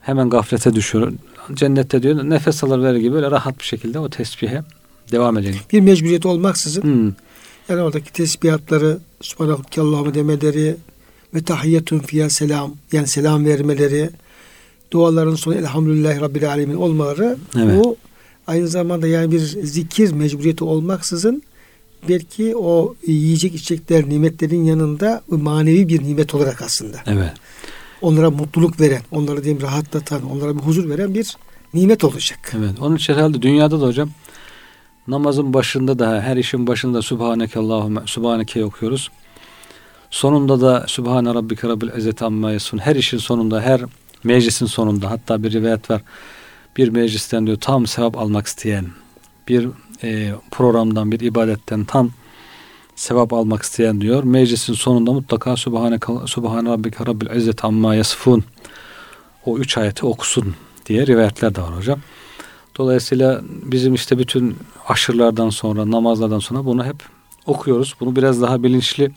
Hemen 0.00 0.30
gaflete 0.30 0.74
düşüyor. 0.74 1.12
Cennette 1.54 2.02
diyor 2.02 2.30
nefes 2.30 2.64
alır 2.64 2.82
verir 2.82 2.98
gibi 2.98 3.12
böyle 3.12 3.30
rahat 3.30 3.58
bir 3.58 3.64
şekilde 3.64 3.98
o 3.98 4.08
tesbihe 4.08 4.62
devam 5.12 5.38
edelim. 5.38 5.60
Bir 5.72 5.80
mecburiyet 5.80 6.26
olmaksızın 6.26 6.82
hmm. 6.82 7.12
Yani 7.68 7.82
oradaki 7.82 8.12
tesbihatları 8.12 8.98
Subhanakallahü 9.20 10.14
demeleri 10.14 10.76
ve 11.34 11.42
tahiyyetun 11.42 11.98
fiyâ 11.98 12.30
selam 12.30 12.74
yani 12.92 13.06
selam 13.06 13.44
vermeleri 13.44 14.10
duaların 14.90 15.34
sonu 15.34 15.54
elhamdülillahi 15.54 16.20
rabbil 16.20 16.50
alemin 16.50 16.74
olmaları 16.74 17.36
evet. 17.56 17.84
bu 17.84 17.96
aynı 18.46 18.68
zamanda 18.68 19.06
yani 19.06 19.32
bir 19.32 19.38
zikir 19.38 20.12
mecburiyeti 20.12 20.64
olmaksızın 20.64 21.42
belki 22.08 22.56
o 22.56 22.94
yiyecek 23.06 23.54
içecekler 23.54 24.08
nimetlerin 24.08 24.64
yanında 24.64 25.22
manevi 25.28 25.88
bir 25.88 26.02
nimet 26.02 26.34
olarak 26.34 26.62
aslında. 26.62 26.96
Evet. 27.06 27.32
Onlara 28.02 28.30
mutluluk 28.30 28.80
veren, 28.80 29.02
onlara 29.10 29.44
diyeyim 29.44 29.62
rahatlatan, 29.62 30.30
onlara 30.30 30.54
bir 30.54 30.62
huzur 30.62 30.88
veren 30.88 31.14
bir 31.14 31.36
nimet 31.74 32.04
olacak. 32.04 32.52
Evet. 32.58 32.80
Onun 32.80 32.96
için 32.96 33.14
herhalde 33.14 33.42
dünyada 33.42 33.80
da 33.80 33.86
hocam 33.86 34.10
namazın 35.08 35.54
başında 35.54 35.98
da 35.98 36.22
her 36.22 36.36
işin 36.36 36.66
başında 36.66 37.02
Subhaneke 37.02 37.58
Allahümme 37.58 38.00
Subhaneke 38.06 38.64
okuyoruz. 38.64 39.10
Sonunda 40.10 40.60
da 40.60 40.84
Sübhane 40.88 41.34
Rabbike 41.34 41.68
Rabbil 41.68 41.88
İzzeti 41.96 42.24
Amma 42.24 42.52
Yasun. 42.52 42.78
Her 42.78 42.96
işin 42.96 43.18
sonunda, 43.18 43.60
her 43.60 43.80
meclisin 44.24 44.66
sonunda 44.66 45.10
hatta 45.10 45.42
bir 45.42 45.52
rivayet 45.52 45.90
var. 45.90 46.02
Bir 46.76 46.88
meclisten 46.88 47.46
diyor 47.46 47.56
tam 47.60 47.86
sevap 47.86 48.18
almak 48.18 48.46
isteyen, 48.46 48.86
bir 49.48 49.68
e, 50.02 50.32
programdan, 50.50 51.12
bir 51.12 51.20
ibadetten 51.20 51.84
tam 51.84 52.10
sevap 52.96 53.32
almak 53.32 53.62
isteyen 53.62 54.00
diyor. 54.00 54.24
Meclisin 54.24 54.74
sonunda 54.74 55.12
mutlaka 55.12 55.56
Subhane, 55.56 55.98
Subhane 56.26 56.68
Rabbike 56.68 57.06
Rabbil 57.06 57.36
İzzet 57.36 57.64
Amma 57.64 57.94
Yasfun 57.94 58.44
o 59.46 59.58
üç 59.58 59.78
ayeti 59.78 60.06
okusun 60.06 60.54
diye 60.86 61.06
rivayetler 61.06 61.54
de 61.54 61.62
var 61.62 61.76
hocam. 61.76 62.00
Dolayısıyla 62.76 63.40
bizim 63.46 63.94
işte 63.94 64.18
bütün 64.18 64.56
aşırılardan 64.88 65.50
sonra, 65.50 65.90
namazlardan 65.90 66.38
sonra 66.38 66.64
bunu 66.64 66.84
hep 66.84 66.96
okuyoruz. 67.46 67.94
Bunu 68.00 68.16
biraz 68.16 68.42
daha 68.42 68.62
bilinçli, 68.62 69.10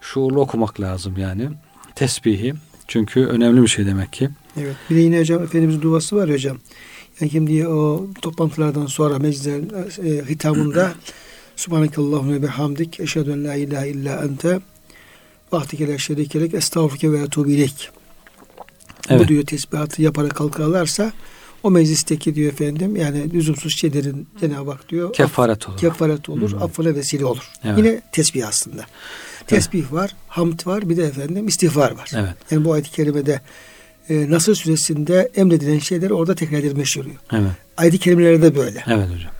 şuurlu 0.00 0.40
okumak 0.40 0.80
lazım 0.80 1.14
yani. 1.18 1.48
Tesbihi. 1.94 2.54
Çünkü 2.88 3.20
önemli 3.20 3.62
bir 3.62 3.68
şey 3.68 3.86
demek 3.86 4.12
ki. 4.12 4.28
Evet. 4.60 4.76
Bir 4.90 4.96
de 4.96 5.00
yine 5.00 5.20
hocam 5.20 5.42
Efendimizin 5.42 5.82
duası 5.82 6.16
var 6.16 6.30
hocam. 6.30 6.58
Hakim 7.20 7.46
diye 7.46 7.68
o 7.68 8.06
toplantılardan 8.22 8.86
sonra 8.86 9.18
meclislerin 9.18 9.72
e, 10.04 10.28
hitamında 10.28 10.92
Subhanakallahümme 11.56 12.42
bihamdik 12.42 13.00
eşhedü 13.00 13.30
en 13.30 13.44
la 13.44 13.54
ilahe 13.54 13.88
illa 13.88 14.24
ente 14.24 14.60
vahdike 15.52 15.88
la 15.88 15.98
şerikelek 15.98 16.54
estağfurke 16.54 17.12
ve 17.12 17.18
etubu 17.18 17.50
ileyk. 17.50 17.90
Evet. 19.08 19.24
Bu 19.24 19.28
diyor 19.28 19.46
tesbihatı 19.46 20.02
yaparak 20.02 20.34
kalkarlarsa 20.34 21.12
o 21.62 21.70
meclisteki 21.70 22.34
diyor 22.34 22.52
efendim 22.52 22.96
yani 22.96 23.32
lüzumsuz 23.32 23.76
şeylerin 23.76 24.28
Cenab-ı 24.40 24.70
Hak 24.70 24.88
diyor 24.88 25.12
kefaret 25.12 25.68
olur. 25.68 25.78
Kefaret 25.78 26.28
olur, 26.28 26.52
hmm. 26.52 26.62
affına 26.62 26.94
vesile 26.94 27.24
olur. 27.24 27.50
Evet. 27.64 27.78
Yine 27.78 28.00
tesbih 28.12 28.48
aslında. 28.48 28.84
Tesbih 29.46 29.80
evet. 29.80 29.92
var, 29.92 30.16
hamd 30.28 30.66
var, 30.66 30.88
bir 30.88 30.96
de 30.96 31.04
efendim 31.04 31.48
istiğfar 31.48 31.90
var. 31.90 32.10
Evet. 32.14 32.34
Yani 32.50 32.64
bu 32.64 32.72
ayet-i 32.72 32.90
kerimede 32.90 33.40
e, 34.08 34.30
Nasır 34.30 34.54
süresinde 34.54 35.30
emredilen 35.34 35.78
şeyler 35.78 36.10
orada 36.10 36.34
tekrar 36.34 36.58
edilmiş 36.58 36.98
oluyor. 36.98 37.16
Evet. 37.32 37.50
Ayet-i 37.76 37.98
kerimelerde 37.98 38.56
böyle. 38.56 38.84
Evet 38.86 39.08
hocam. 39.14 39.32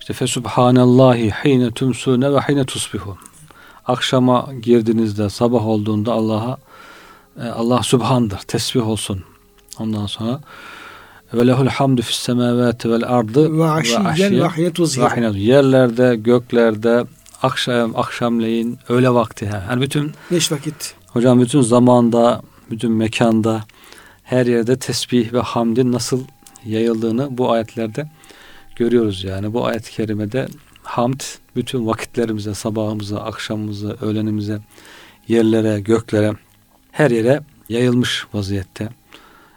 İşte 0.00 0.12
fesubhanallahi 0.12 1.30
hine 1.30 1.70
tumsune 1.70 2.32
ve 2.32 2.38
hine 2.38 2.64
tusbihun. 2.64 3.18
Akşama 3.86 4.48
girdiğinizde 4.62 5.30
sabah 5.30 5.66
olduğunda 5.66 6.12
Allah'a 6.12 6.58
e, 7.42 7.48
Allah 7.48 7.82
subhandır. 7.82 8.38
Tesbih 8.38 8.88
olsun. 8.88 9.24
Ondan 9.78 10.06
sonra 10.06 10.40
ve 11.34 11.46
lehul 11.46 11.66
hamdu 11.66 12.02
fis 12.02 12.16
semavati 12.16 12.90
vel 12.90 13.02
ardı 13.04 13.58
ve 13.58 13.70
aşiyen 13.70 14.40
ve 14.40 15.38
yerlerde, 15.38 16.16
göklerde, 16.16 17.04
akşam, 17.42 17.96
akşamleyin, 17.96 18.78
öğle 18.88 19.10
vakti. 19.10 19.50
Yani 19.68 19.82
bütün 19.82 20.12
beş 20.30 20.52
vakit. 20.52 20.94
Hocam 21.06 21.40
bütün 21.40 21.60
zamanda, 21.60 22.42
bütün 22.70 22.92
mekanda, 22.92 23.64
her 24.22 24.46
yerde 24.46 24.78
tesbih 24.78 25.32
ve 25.32 25.40
hamdin 25.40 25.92
nasıl 25.92 26.24
yayıldığını 26.64 27.38
bu 27.38 27.52
ayetlerde 27.52 28.10
görüyoruz 28.76 29.24
yani. 29.24 29.52
Bu 29.52 29.66
ayet-i 29.66 29.92
kerimede 29.92 30.48
hamd 30.82 31.20
bütün 31.56 31.86
vakitlerimize, 31.86 32.54
sabahımıza, 32.54 33.20
akşamımıza, 33.20 33.96
öğlenimize, 34.00 34.58
yerlere, 35.28 35.80
göklere, 35.80 36.32
her 36.92 37.10
yere 37.10 37.40
yayılmış 37.68 38.26
vaziyette. 38.34 38.88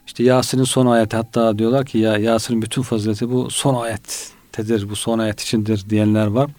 İşte 0.08 0.24
Yasin'in 0.24 0.64
son 0.64 0.86
ayeti 0.86 1.16
hatta 1.18 1.58
diyorlar 1.60 1.86
ki 1.86 1.98
ya 1.98 2.18
Yasin'in 2.18 2.62
bütün 2.62 2.82
fazileti 2.82 3.32
bu 3.32 3.50
son 3.50 3.84
ayettedir, 3.84 4.90
bu 4.90 4.96
son 4.96 5.20
ayet 5.20 5.42
içindir 5.42 5.90
diyenler 5.90 6.28
var. 6.28 6.52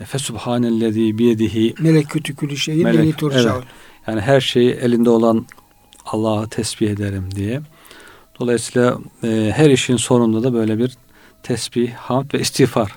Efe 0.00 0.18
subhanellezi 0.18 1.18
biyedihi 1.18 1.74
melekütü 1.80 2.36
külü 2.36 2.56
şeyin 2.56 2.84
melek, 2.84 3.22
evet. 3.22 3.64
Yani 4.06 4.20
her 4.20 4.40
şeyi 4.40 4.70
elinde 4.70 5.10
olan 5.10 5.46
Allah'ı 6.06 6.48
tesbih 6.48 6.90
ederim 6.90 7.28
diye. 7.34 7.60
Dolayısıyla 8.40 8.98
e, 9.24 9.52
her 9.56 9.70
işin 9.70 9.96
sonunda 9.96 10.42
da 10.42 10.54
böyle 10.54 10.78
bir 10.78 10.96
tesbih, 11.42 11.92
hamd 11.92 12.34
ve 12.34 12.40
istiğfar 12.40 12.92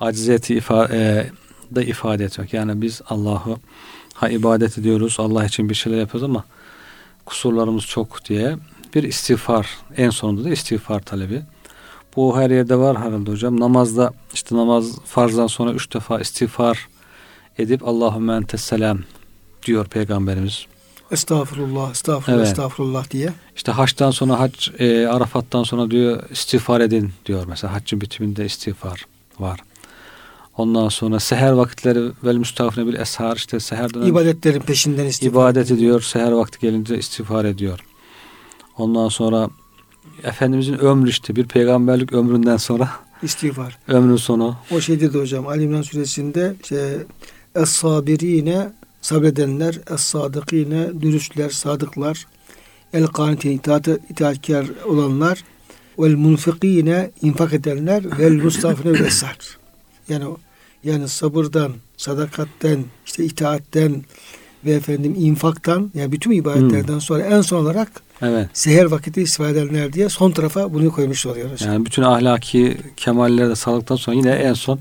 aciziyeti 0.00 0.54
ifade, 0.54 0.96
e, 0.96 1.30
da 1.74 1.82
ifade 1.82 2.24
etmek. 2.24 2.52
Yani 2.52 2.82
biz 2.82 3.02
Allah'ı 3.08 3.56
ha 4.14 4.28
ibadet 4.28 4.78
ediyoruz, 4.78 5.16
Allah 5.18 5.44
için 5.44 5.68
bir 5.68 5.74
şeyler 5.74 5.98
yapıyoruz 5.98 6.30
ama 6.30 6.44
kusurlarımız 7.26 7.84
çok 7.84 8.24
diye 8.24 8.56
bir 8.94 9.02
istiğfar, 9.02 9.68
en 9.96 10.10
sonunda 10.10 10.44
da 10.44 10.50
istiğfar 10.50 11.00
talebi. 11.00 11.42
Bu 12.16 12.38
her 12.38 12.50
yerde 12.50 12.76
var 12.76 12.98
herhalde 12.98 13.30
hocam. 13.30 13.60
Namazda 13.60 14.12
işte 14.34 14.56
namaz 14.56 14.98
farzdan 15.04 15.46
sonra 15.46 15.72
üç 15.72 15.94
defa 15.94 16.20
istiğfar 16.20 16.88
edip 17.58 17.88
Allahümme 17.88 18.34
entes 18.34 18.60
selam 18.60 18.98
diyor 19.66 19.86
Peygamberimiz. 19.86 20.66
Estağfurullah, 21.10 21.90
estağfurullah, 21.90 22.38
evet. 22.38 22.48
estağfurullah 22.48 23.10
diye. 23.10 23.32
İşte 23.56 23.72
haçtan 23.72 24.10
sonra 24.10 24.40
hac, 24.40 24.68
e, 24.78 25.06
Arafat'tan 25.06 25.62
sonra 25.62 25.90
diyor 25.90 26.30
istiğfar 26.30 26.80
edin 26.80 27.12
diyor. 27.26 27.44
Mesela 27.48 27.72
haccın 27.72 28.00
bitiminde 28.00 28.46
istiğfar 28.46 29.06
var. 29.38 29.60
Ondan 30.56 30.88
sonra 30.88 31.20
seher 31.20 31.52
vakitleri 31.52 32.10
vel 32.24 32.36
müstahfine 32.36 32.86
bil 32.86 32.94
eshar 32.94 33.36
işte 33.36 33.60
seher 33.60 33.94
dönem 33.94 34.08
ibadetlerin 34.08 34.60
peşinden 34.60 35.06
istiğfar 35.06 35.40
ibadet 35.40 35.70
ediyor. 35.70 36.00
Seher 36.00 36.32
vakti 36.32 36.58
gelince 36.60 36.98
istiğfar 36.98 37.44
ediyor. 37.44 37.78
Ondan 38.78 39.08
sonra 39.08 39.50
Efendimizin 40.22 40.78
ömrü 40.78 41.10
işte 41.10 41.36
bir 41.36 41.46
peygamberlik 41.46 42.12
ömründen 42.12 42.56
sonra 42.56 42.90
istiğfar. 43.22 43.78
Ömrün 43.88 44.16
sonu. 44.16 44.56
O 44.70 44.80
şey 44.80 45.00
dedi 45.00 45.18
hocam 45.18 45.46
Ali 45.46 45.62
İmran 45.62 45.82
suresinde 45.82 46.54
işte 46.62 47.06
Es-sabirine 47.54 48.72
sabredenler, 49.00 49.80
es-sadıkine 49.90 51.02
dürüstler, 51.02 51.50
sadıklar, 51.50 52.26
el 52.92 53.06
kanite 53.06 53.52
itaat, 53.52 53.88
itaatkar 53.88 54.66
olanlar, 54.86 55.44
vel 55.98 56.14
munfikine 56.14 57.10
infak 57.22 57.52
edenler, 57.52 58.18
vel 58.18 58.42
mustafine 58.42 58.92
vesar. 58.92 59.58
Yani 60.08 60.24
yani 60.84 61.08
sabırdan, 61.08 61.72
sadakatten, 61.96 62.84
işte 63.06 63.24
itaatten 63.24 64.04
ve 64.64 64.72
efendim 64.72 65.14
infaktan 65.18 65.90
yani 65.94 66.12
bütün 66.12 66.30
ibadetlerden 66.30 66.92
hmm. 66.92 67.00
sonra 67.00 67.22
en 67.22 67.40
son 67.40 67.62
olarak 67.62 67.88
evet. 68.22 68.48
seher 68.52 68.84
vakiti 68.84 69.22
istifade 69.22 69.60
edenler 69.60 69.92
diye 69.92 70.08
son 70.08 70.30
tarafa 70.30 70.74
bunu 70.74 70.92
koymuş 70.92 71.26
oluyoruz. 71.26 71.60
Yani 71.60 71.86
bütün 71.86 72.02
ahlaki 72.02 72.76
kemalleri 72.96 73.48
de 73.48 73.56
sağlıktan 73.56 73.96
sonra 73.96 74.16
yine 74.16 74.30
en 74.30 74.52
son 74.52 74.80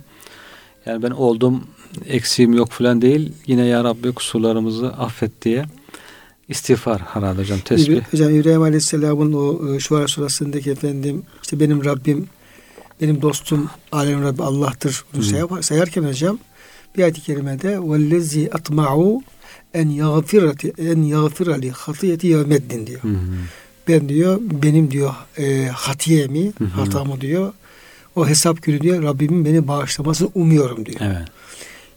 yani 0.85 1.03
ben 1.03 1.11
oldum 1.11 1.63
eksiğim 2.07 2.53
yok 2.53 2.71
falan 2.71 3.01
değil. 3.01 3.33
Yine 3.47 3.65
ya 3.65 3.83
Rabbi 3.83 4.11
kusurlarımızı 4.11 4.87
affet 4.87 5.41
diye 5.41 5.65
istiğfar 6.49 7.01
herhalde 7.01 7.41
hocam 7.41 7.59
tesbih. 7.59 8.01
Hocam 8.11 8.35
İbrahim 8.35 8.61
Aleyhisselam'ın 8.61 9.33
o 9.33 9.75
e, 9.75 9.79
Şuara 9.79 10.07
surasındaki 10.07 10.71
efendim 10.71 11.23
işte 11.43 11.59
benim 11.59 11.85
Rabbim 11.85 12.27
benim 13.01 13.21
dostum 13.21 13.69
alem 13.91 14.23
Rabbi 14.23 14.43
Allah'tır. 14.43 15.05
Bunu 15.13 15.23
sayar, 15.23 15.61
sayarken 15.61 16.03
hocam 16.03 16.39
bir 16.97 17.03
ayet-i 17.03 17.21
kerimede 17.21 17.79
vellezi 17.81 18.49
atma'u 18.53 19.21
en 19.73 19.89
yagfirati 19.89 20.73
en 20.77 21.01
yagfirali 21.01 21.71
hatiyeti 21.71 22.27
yevmeddin 22.27 22.87
diyor. 22.87 23.03
Hı 23.03 23.07
hı. 23.07 23.13
Ben 23.87 24.09
diyor 24.09 24.39
benim 24.41 24.91
diyor 24.91 25.13
e, 25.37 25.65
hatiyemi, 25.65 26.45
hı 26.45 26.63
hı. 26.63 26.67
hatamı 26.67 27.21
diyor 27.21 27.53
o 28.15 28.27
hesap 28.27 28.63
günü 28.63 28.81
diyor 28.81 29.03
Rabbimin 29.03 29.45
beni 29.45 29.67
bağışlamasını 29.67 30.29
umuyorum 30.35 30.85
diyor. 30.85 30.99
Evet. 31.01 31.27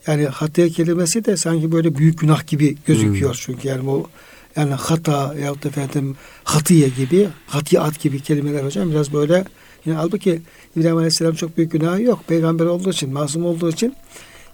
Yani 0.07 0.27
hata 0.27 0.69
kelimesi 0.69 1.25
de 1.25 1.37
sanki 1.37 1.73
böyle 1.73 1.95
büyük 1.95 2.19
günah 2.19 2.47
gibi 2.47 2.77
gözüküyor 2.87 3.31
hmm. 3.31 3.41
çünkü 3.41 3.69
yani 3.69 3.87
bu 3.87 4.09
yani 4.57 4.75
hata 4.75 5.35
yahut 5.35 5.67
efendim 5.67 6.17
hatiye 6.45 6.89
gibi, 6.89 7.29
hatiyat 7.47 8.01
gibi 8.01 8.21
kelimeler 8.21 8.65
hocam 8.65 8.91
biraz 8.91 9.13
böyle 9.13 9.45
yani 9.89 9.99
halbuki 9.99 10.41
İbrahim 10.77 10.97
Aleyhisselam 10.97 11.35
çok 11.35 11.57
büyük 11.57 11.73
günah 11.73 12.01
yok. 12.01 12.21
Peygamber 12.29 12.67
olduğu 12.67 12.91
için, 12.91 13.13
masum 13.13 13.45
olduğu 13.45 13.71
için 13.71 13.95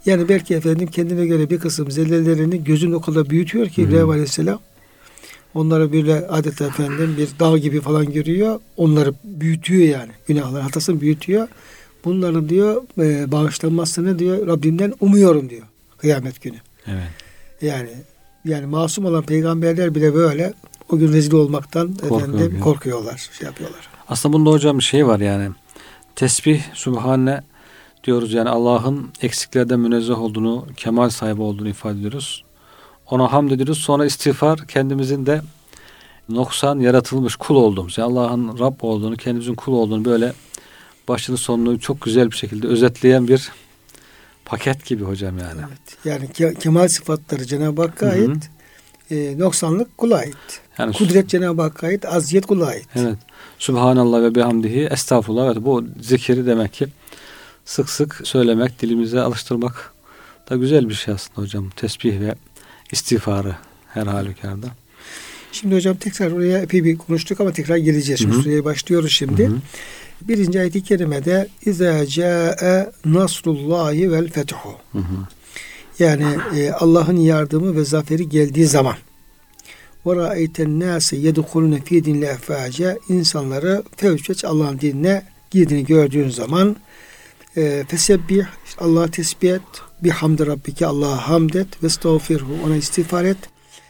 yani 0.06 0.28
belki 0.28 0.54
efendim 0.54 0.86
kendine 0.86 1.26
göre 1.26 1.50
bir 1.50 1.58
kısım 1.58 1.90
zellelerini 1.90 2.64
gözün 2.64 2.92
o 2.92 3.00
kadar 3.00 3.30
büyütüyor 3.30 3.68
ki 3.68 3.82
İbrahim 3.82 4.10
Aleyhisselam 4.10 4.60
onları 5.54 5.92
böyle 5.92 6.14
adeta 6.14 6.66
efendim 6.66 7.14
bir 7.18 7.28
dağ 7.40 7.58
gibi 7.58 7.80
falan 7.80 8.12
görüyor. 8.12 8.60
Onları 8.76 9.14
büyütüyor 9.24 9.88
yani. 9.88 10.12
Günahları 10.28 10.62
hatasını 10.62 11.00
büyütüyor. 11.00 11.48
Bunların 12.04 12.48
diyor 12.48 12.82
e, 12.98 13.32
bağışlanmasını 13.32 14.18
diyor 14.18 14.46
Rabbimden 14.46 14.94
umuyorum 15.00 15.50
diyor. 15.50 15.66
Kıyamet 15.98 16.42
günü. 16.42 16.56
Evet. 16.86 17.08
Yani 17.62 17.90
yani 18.44 18.66
masum 18.66 19.04
olan 19.04 19.22
peygamberler 19.22 19.94
bile 19.94 20.14
böyle 20.14 20.52
o 20.94 20.98
gün 20.98 21.12
rezil 21.12 21.32
olmaktan 21.32 21.94
Korkuyor 21.94 22.20
efendim 22.20 22.50
yani. 22.52 22.60
korkuyorlar, 22.60 23.30
şey 23.38 23.46
yapıyorlar. 23.46 23.88
Aslında 24.08 24.32
bunda 24.32 24.50
hocam 24.50 24.78
bir 24.78 24.84
şey 24.84 25.06
var 25.06 25.20
yani. 25.20 25.48
Tesbih, 26.16 26.62
Subhane 26.74 27.42
diyoruz 28.04 28.32
yani 28.32 28.48
Allah'ın 28.48 29.12
eksiklerden 29.22 29.80
münezzeh 29.80 30.20
olduğunu, 30.20 30.66
kemal 30.76 31.10
sahibi 31.10 31.42
olduğunu 31.42 31.68
ifade 31.68 31.98
ediyoruz. 31.98 32.44
Ona 33.10 33.32
hamd 33.32 33.50
ediyoruz. 33.50 33.78
Sonra 33.78 34.06
istiğfar 34.06 34.66
kendimizin 34.66 35.26
de 35.26 35.42
noksan 36.28 36.80
yaratılmış 36.80 37.36
kul 37.36 37.54
olduğumuz, 37.56 37.98
yani 37.98 38.12
Allah'ın 38.12 38.58
Rab 38.58 38.74
olduğunu, 38.80 39.16
kendimizin 39.16 39.54
kul 39.54 39.72
olduğunu 39.72 40.04
böyle 40.04 40.32
başını 41.08 41.36
sonunu 41.36 41.80
çok 41.80 42.00
güzel 42.00 42.30
bir 42.30 42.36
şekilde 42.36 42.66
özetleyen 42.66 43.28
bir 43.28 43.50
paket 44.44 44.86
gibi 44.86 45.04
hocam 45.04 45.38
yani. 45.38 45.60
Evet. 45.68 45.96
Yani 46.04 46.24
ke- 46.24 46.58
kemal 46.58 46.88
sıfatları 46.88 47.44
Cenab-ı 47.44 47.82
Hakk'a 47.82 48.06
ait, 48.06 48.50
e, 49.10 49.38
noksanlık 49.38 49.98
kula 49.98 50.16
ait. 50.16 50.60
Yani, 50.78 50.92
Kudret 50.92 51.28
Cenab-ı 51.28 51.62
Hakk'a 51.62 51.86
ait, 51.86 52.06
aziyet 52.06 52.46
kula 52.46 52.66
ait. 52.66 52.86
Evet. 52.96 53.18
Subhanallah 53.58 54.22
ve 54.22 54.34
bihamdihi 54.34 54.88
estağfurullah. 54.90 55.46
Evet, 55.46 55.56
bu 55.60 55.84
zikiri 56.00 56.46
demek 56.46 56.72
ki 56.72 56.86
sık 57.64 57.90
sık 57.90 58.20
söylemek, 58.24 58.82
dilimize 58.82 59.20
alıştırmak 59.20 59.92
da 60.50 60.56
güzel 60.56 60.88
bir 60.88 60.94
şey 60.94 61.14
aslında 61.14 61.40
hocam. 61.40 61.70
Tesbih 61.70 62.20
ve 62.20 62.34
istiğfarı 62.92 63.56
her 63.88 64.06
halükarda. 64.06 64.66
Şimdi 65.52 65.74
hocam 65.74 65.96
tekrar 65.96 66.32
oraya 66.32 66.58
epey 66.58 66.84
bir 66.84 66.98
konuştuk 66.98 67.40
ama 67.40 67.52
tekrar 67.52 67.76
geleceğiz. 67.76 68.20
Şimdi 68.20 68.42
süreye 68.42 68.64
başlıyoruz 68.64 69.12
şimdi. 69.12 69.46
Hı-hı. 69.46 69.56
Birinci 70.22 70.60
ayet-i 70.60 70.82
kerimede 70.82 71.48
İzâ 71.66 72.06
câe 72.06 72.90
nasrullahi 73.04 74.12
vel 74.12 74.28
fethu. 74.28 74.68
Yani 75.98 76.26
e, 76.56 76.70
Allah'ın 76.70 77.16
yardımı 77.16 77.76
ve 77.76 77.84
zaferi 77.84 78.28
geldiği 78.28 78.66
zaman 78.66 78.96
ra'eyten 80.06 80.80
nâse 80.80 81.16
yedkulune 81.16 81.80
fî 81.80 82.04
dinle 82.04 82.26
efâce 82.26 82.98
insanları 83.08 83.82
fevçeç 83.96 84.44
Allah'ın 84.44 84.80
dinine 84.80 85.22
girdiğini 85.50 85.86
gördüğün 85.86 86.28
zaman 86.28 86.76
e, 87.56 87.84
fesebbih 87.88 88.44
Allah'a 88.78 89.08
tesbih 89.08 89.50
et 89.50 89.62
bihamdi 90.02 90.46
rabbike 90.46 90.86
Allah'a 90.86 91.28
hamd 91.28 91.54
et 91.54 91.82
ve 91.82 91.86
estağfirhu 91.86 92.52
ona 92.66 92.76
istiğfar 92.76 93.24
et 93.24 93.38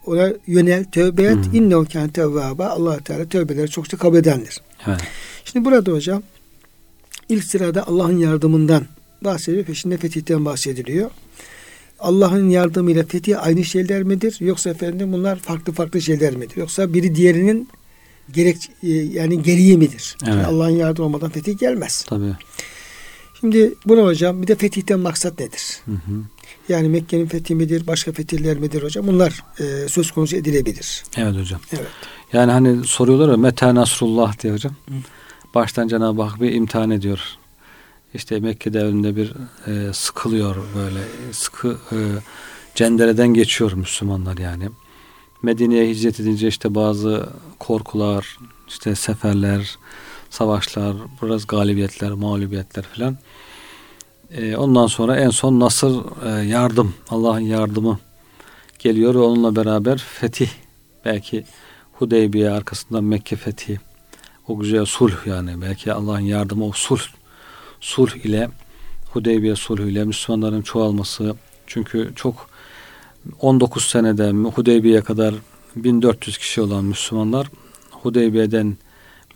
ona 0.07 0.33
yönel 0.47 0.85
tövbe 0.85 1.23
et 1.23 1.39
innehu 1.53 1.85
kâne 1.93 2.11
tevvâba 2.11 2.67
allah 2.67 3.01
Teala 3.01 3.29
tövbeleri 3.29 3.71
çokça 3.71 3.97
kabul 3.97 4.17
edendir. 4.17 4.61
Evet. 4.87 5.01
Şimdi 5.45 5.65
burada 5.65 5.93
hocam 5.93 6.23
ilk 7.29 7.45
sırada 7.45 7.87
Allah'ın 7.87 8.19
yardımından 8.19 8.87
bahsediliyor. 9.23 9.67
Peşinde 9.67 9.97
fetihten 9.97 10.45
bahsediliyor. 10.45 11.11
Allah'ın 12.01 12.51
yardımıyla 12.51 13.07
fetih 13.07 13.47
aynı 13.47 13.65
şeyler 13.65 14.03
midir? 14.03 14.37
Yoksa 14.41 14.71
efendim 14.71 15.13
bunlar 15.13 15.37
farklı 15.37 15.73
farklı 15.73 16.03
şeyler 16.03 16.37
midir? 16.37 16.57
Yoksa 16.57 16.95
biri 16.95 17.15
diğerinin 17.15 17.69
gerek 18.33 18.71
e, 18.83 18.89
yani 18.91 19.43
geriye 19.43 19.77
midir? 19.77 20.17
Evet. 20.23 20.35
Yani 20.35 20.47
Allah'ın 20.47 20.77
yardımı 20.77 21.07
olmadan 21.07 21.31
fetih 21.31 21.59
gelmez. 21.59 22.05
Tabii. 22.09 22.33
Şimdi 23.41 23.75
buna 23.87 24.03
hocam 24.05 24.43
bir 24.43 24.47
de 24.47 24.55
fetihten 24.55 25.01
maksat 25.01 25.39
nedir? 25.41 25.81
Hı 25.85 25.93
hı. 25.93 26.23
Yani 26.69 26.89
Mekke'nin 26.89 27.27
fethi 27.27 27.55
midir, 27.55 27.87
başka 27.87 28.13
fetihler 28.13 28.59
midir 28.59 28.83
hocam? 28.83 29.07
Bunlar 29.07 29.45
e, 29.59 29.89
söz 29.89 30.11
konusu 30.11 30.37
edilebilir. 30.37 31.05
Evet 31.17 31.37
hocam. 31.37 31.61
Evet. 31.73 31.87
Yani 32.33 32.53
hani 32.53 32.85
soruyorlar 32.85 33.29
ya 33.29 33.37
Meta 33.37 33.75
Nasrullah 33.75 34.43
diye 34.43 34.53
hocam. 34.53 34.73
Hı. 34.89 34.95
Baştan 35.55 35.89
Cenab-ı 35.89 36.23
Hak 36.23 36.41
bir 36.41 36.53
imtihan 36.53 36.91
ediyor. 36.91 37.21
İşte 38.15 38.41
Mekke 38.41 38.73
devrinde 38.73 39.17
bir 39.17 39.33
e, 39.67 39.93
sıkılıyor 39.93 40.57
böyle 40.77 41.33
sıkı 41.33 41.79
e, 41.93 41.99
cendereden 42.75 43.29
geçiyor 43.29 43.73
Müslümanlar 43.73 44.39
yani. 44.39 44.69
Medine'ye 45.43 45.91
hicret 45.91 46.21
edince 46.21 46.49
işte 46.49 46.75
bazı 46.75 47.27
korkular, 47.59 48.39
işte 48.69 48.95
seferler, 48.95 49.79
savaşlar, 50.31 50.97
biraz 51.23 51.47
galibiyetler, 51.47 52.13
mağlubiyetler 52.13 52.85
filan. 52.85 53.17
E, 54.31 54.57
ondan 54.57 54.87
sonra 54.87 55.17
en 55.17 55.31
son 55.31 55.61
nasır 55.61 56.03
e, 56.27 56.45
yardım, 56.45 56.95
Allah'ın 57.09 57.41
yardımı 57.41 57.99
geliyor 58.79 59.15
ve 59.15 59.19
onunla 59.19 59.57
beraber 59.57 59.99
fetih 59.99 60.49
belki 61.05 61.45
Hudeybiye 61.93 62.51
arkasından 62.51 63.05
Mekke 63.05 63.37
fethi 63.37 63.81
o 64.49 64.59
güzel 64.59 64.85
sulh 64.85 65.27
yani 65.27 65.63
belki 65.63 65.93
Allah'ın 65.93 66.21
yardımı 66.21 66.67
o 66.67 66.73
sulh 66.73 67.03
sulh 67.85 68.17
ile 68.17 68.49
Hudeybiye 69.11 69.57
sulhü 69.57 69.91
ile 69.91 70.05
Müslümanların 70.05 70.63
çoğalması 70.63 71.35
çünkü 71.67 72.13
çok 72.17 72.49
19 73.41 73.85
senede 73.85 74.31
Hudeybiye 74.31 75.01
kadar 75.01 75.35
1400 75.77 76.39
kişi 76.39 76.61
olan 76.61 76.85
Müslümanlar 76.85 77.51
Hudeybiye'den 77.91 78.77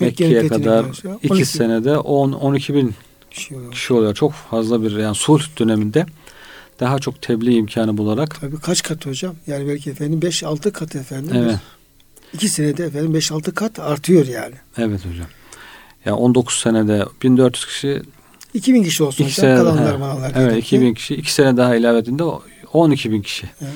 Mekke'ye 0.01 0.49
kadar 0.49 0.87
2 1.23 1.47
senede 1.47 1.99
10 1.99 2.33
12 2.33 2.75
bin 2.75 2.95
kişi 3.31 3.55
oluyor. 3.55 3.73
kişi 3.73 3.95
oluyor. 3.95 4.15
Çok 4.15 4.33
fazla 4.33 4.83
bir 4.83 4.97
yani 4.97 5.15
sulh 5.15 5.43
döneminde 5.59 6.07
daha 6.81 6.99
çok 6.99 7.23
tebliğ 7.23 7.55
imkanı 7.55 7.97
bularak. 7.97 8.41
Tabii 8.41 8.61
kaç 8.61 8.83
kat 8.83 9.07
hocam? 9.07 9.35
Yani 9.47 9.69
belki 9.69 9.91
efendim 9.91 10.21
5-6 10.21 10.71
kat 10.71 10.97
efendim. 10.97 11.37
Evet. 11.37 11.59
İki 12.33 12.49
senede 12.49 12.85
efendim 12.85 13.15
5-6 13.15 13.55
kat 13.55 13.79
artıyor 13.79 14.27
yani. 14.27 14.55
Evet 14.79 15.01
hocam. 15.01 15.27
Ya 16.05 16.17
19 16.17 16.59
senede 16.59 17.05
1400 17.23 17.67
kişi 17.67 18.03
2000 18.55 18.83
kişi 18.83 19.03
olsun 19.03 19.25
hocam 19.25 19.35
sene, 19.35 19.57
kalanlar 19.57 19.97
manalar. 19.97 20.33
Evet 20.37 20.65
2000 20.65 20.95
kişi. 20.95 21.15
2 21.15 21.33
sene 21.33 21.57
daha 21.57 21.77
ilave 21.77 21.99
edildiğinde 21.99 22.25
12 22.73 23.13
bin 23.13 23.23
kişi. 23.23 23.51
Evet. 23.61 23.73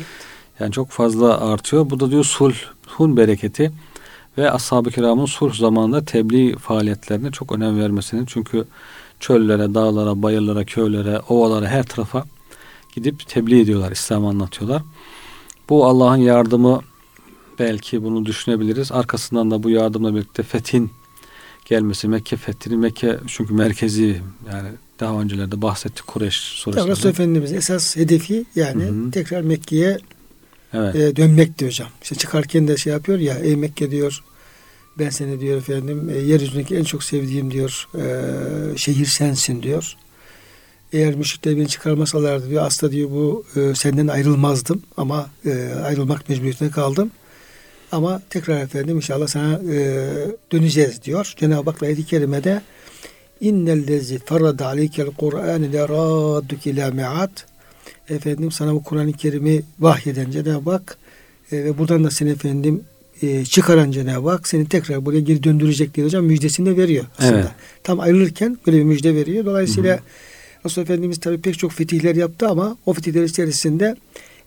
Yani 0.60 0.72
çok 0.72 0.90
fazla 0.90 1.40
artıyor. 1.40 1.90
Bu 1.90 2.00
da 2.00 2.10
diyor 2.10 2.24
sulh, 2.24 2.54
hun 2.86 3.16
bereketi 3.16 3.72
ve 4.38 4.50
ashab-ı 4.50 4.90
kiramın 4.90 5.26
sulh 5.26 5.54
zamanında 5.54 6.04
tebliğ 6.04 6.56
faaliyetlerine 6.56 7.30
çok 7.30 7.52
önem 7.52 7.80
vermesinin. 7.80 8.26
Çünkü 8.26 8.64
çöllere, 9.20 9.74
dağlara, 9.74 10.22
bayırlara, 10.22 10.64
köylere, 10.64 11.20
ovalara 11.28 11.66
her 11.66 11.82
tarafa 11.82 12.24
gidip 12.94 13.28
tebliğ 13.28 13.60
ediyorlar, 13.60 13.92
İslam'ı 13.92 14.28
anlatıyorlar. 14.28 14.82
Bu 15.68 15.86
Allah'ın 15.86 16.16
yardımı 16.16 16.80
belki 17.58 18.04
bunu 18.04 18.26
düşünebiliriz. 18.26 18.92
Arkasından 18.92 19.50
da 19.50 19.62
bu 19.62 19.70
yardımla 19.70 20.14
birlikte 20.14 20.42
fethin 20.42 20.90
gelmesi, 21.64 22.08
Mekke 22.08 22.36
fethinin 22.36 22.78
Mekke 22.78 23.18
çünkü 23.26 23.54
merkezi 23.54 24.22
yani 24.52 24.68
daha 25.00 25.20
öncelerde 25.20 25.62
bahsettik 25.62 26.06
Kureyş 26.06 26.34
surasında. 26.34 26.88
Resul 26.88 27.08
Efendimiz 27.08 27.52
esas 27.52 27.96
hedefi 27.96 28.44
yani 28.54 28.84
Hı-hı. 28.84 29.10
tekrar 29.10 29.40
Mekke'ye 29.40 29.98
evet. 30.74 30.96
e, 30.96 31.16
dönmekti 31.16 31.66
hocam. 31.66 31.88
İşte 32.02 32.14
çıkarken 32.14 32.68
de 32.68 32.76
şey 32.76 32.92
yapıyor 32.92 33.18
ya 33.18 33.34
ey 33.34 33.56
Mekke 33.56 33.90
diyor 33.90 34.22
ben 34.98 35.10
seni 35.10 35.40
diyor 35.40 35.56
efendim 35.56 36.10
e, 36.10 36.18
yeryüzündeki 36.18 36.76
en 36.76 36.84
çok 36.84 37.04
sevdiğim 37.04 37.50
diyor 37.50 37.88
e, 37.94 38.76
şehir 38.76 39.06
sensin 39.06 39.62
diyor. 39.62 39.96
Eğer 40.92 41.14
müşrikler 41.14 41.56
beni 41.56 41.68
çıkarmasalardı 41.68 42.50
diyor 42.50 42.66
asla 42.66 42.92
diyor 42.92 43.10
bu 43.10 43.44
e, 43.56 43.74
senden 43.74 44.08
ayrılmazdım 44.08 44.82
ama 44.96 45.30
e, 45.46 45.74
ayrılmak 45.84 46.28
mecburiyetine 46.28 46.70
kaldım. 46.70 47.10
Ama 47.92 48.22
tekrar 48.30 48.62
efendim 48.62 48.96
inşallah 48.96 49.26
sana 49.26 49.60
e, 49.72 50.06
döneceğiz 50.52 51.02
diyor. 51.02 51.34
Cenab-ı 51.36 51.70
Hak 51.70 51.82
ayet-i 51.82 52.06
kerimede 52.06 52.62
innellezi 53.40 54.18
ferrada 54.18 54.66
aleykel 54.66 55.06
Kur'an 55.06 55.72
le 55.72 55.88
radduk 55.88 56.66
ila 56.66 56.90
mi'at 56.90 57.46
efendim 58.08 58.52
sana 58.52 58.74
bu 58.74 58.82
Kur'an-ı 58.82 59.12
Kerim'i 59.12 59.62
vahyeden 59.80 60.30
Cenab-ı 60.30 60.70
Hak 60.70 60.98
e, 61.52 61.64
ve 61.64 61.78
buradan 61.78 62.04
da 62.04 62.10
seni 62.10 62.30
efendim 62.30 62.84
e, 63.22 63.44
çıkaran 63.44 63.90
Cenab-ı 63.90 64.30
Hak 64.30 64.48
seni 64.48 64.68
tekrar 64.68 65.04
buraya 65.04 65.20
geri 65.20 65.42
döndürecek 65.42 65.94
diye 65.94 66.06
hocam 66.06 66.24
müjdesini 66.24 66.66
de 66.66 66.76
veriyor 66.76 67.04
aslında. 67.18 67.38
Evet. 67.38 67.50
Tam 67.82 68.00
ayrılırken 68.00 68.58
böyle 68.66 68.78
bir 68.78 68.84
müjde 68.84 69.14
veriyor. 69.14 69.44
Dolayısıyla 69.44 69.96
hı 69.96 70.00
Resul 70.66 70.82
Efendimiz 70.82 71.20
tabi 71.20 71.40
pek 71.40 71.58
çok 71.58 71.72
fetihler 71.72 72.16
yaptı 72.16 72.48
ama 72.48 72.76
o 72.86 72.92
fetihler 72.92 73.24
içerisinde 73.24 73.96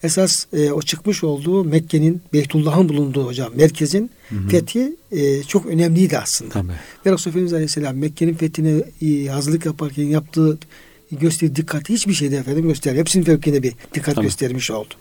esas 0.03 0.45
e, 0.53 0.71
o 0.71 0.81
çıkmış 0.81 1.23
olduğu 1.23 1.63
Mekke'nin 1.63 2.21
Beytullah'ın 2.33 2.89
bulunduğu 2.89 3.25
hocam 3.25 3.51
merkezin 3.55 4.11
hı 4.29 4.35
hı. 4.35 4.47
fethi 4.47 4.95
e, 5.11 5.43
çok 5.43 5.65
önemliydi 5.65 6.17
aslında. 6.17 6.51
Tabii. 6.51 6.71
Ve 7.05 7.11
Resul 7.11 7.29
Efendimiz 7.29 7.53
Aleyhisselam 7.53 7.97
Mekke'nin 7.97 8.33
fethine 8.33 8.83
e, 9.01 9.27
hazırlık 9.27 9.65
yaparken 9.65 10.03
yaptığı 10.03 10.57
gösterdiği 11.11 11.55
dikkati 11.55 11.93
hiçbir 11.93 12.13
şeyde 12.13 12.37
efendim 12.37 12.67
göster. 12.67 12.95
Hepsinin 12.95 13.23
fevkinde 13.23 13.63
bir 13.63 13.73
dikkat 13.93 14.15
Tabii. 14.15 14.25
göstermiş 14.25 14.71
oldu. 14.71 14.93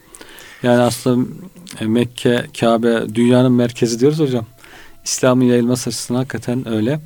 Yani 0.63 0.81
aslında 0.81 1.29
e, 1.81 1.87
Mekke, 1.87 2.47
Kabe 2.61 3.15
dünyanın 3.15 3.53
merkezi 3.53 4.01
diyoruz 4.01 4.19
hocam. 4.19 4.47
İslam'ın 5.05 5.45
yayılması 5.45 5.91
açısından 5.91 6.19
hakikaten 6.19 6.69
öyle. 6.69 7.01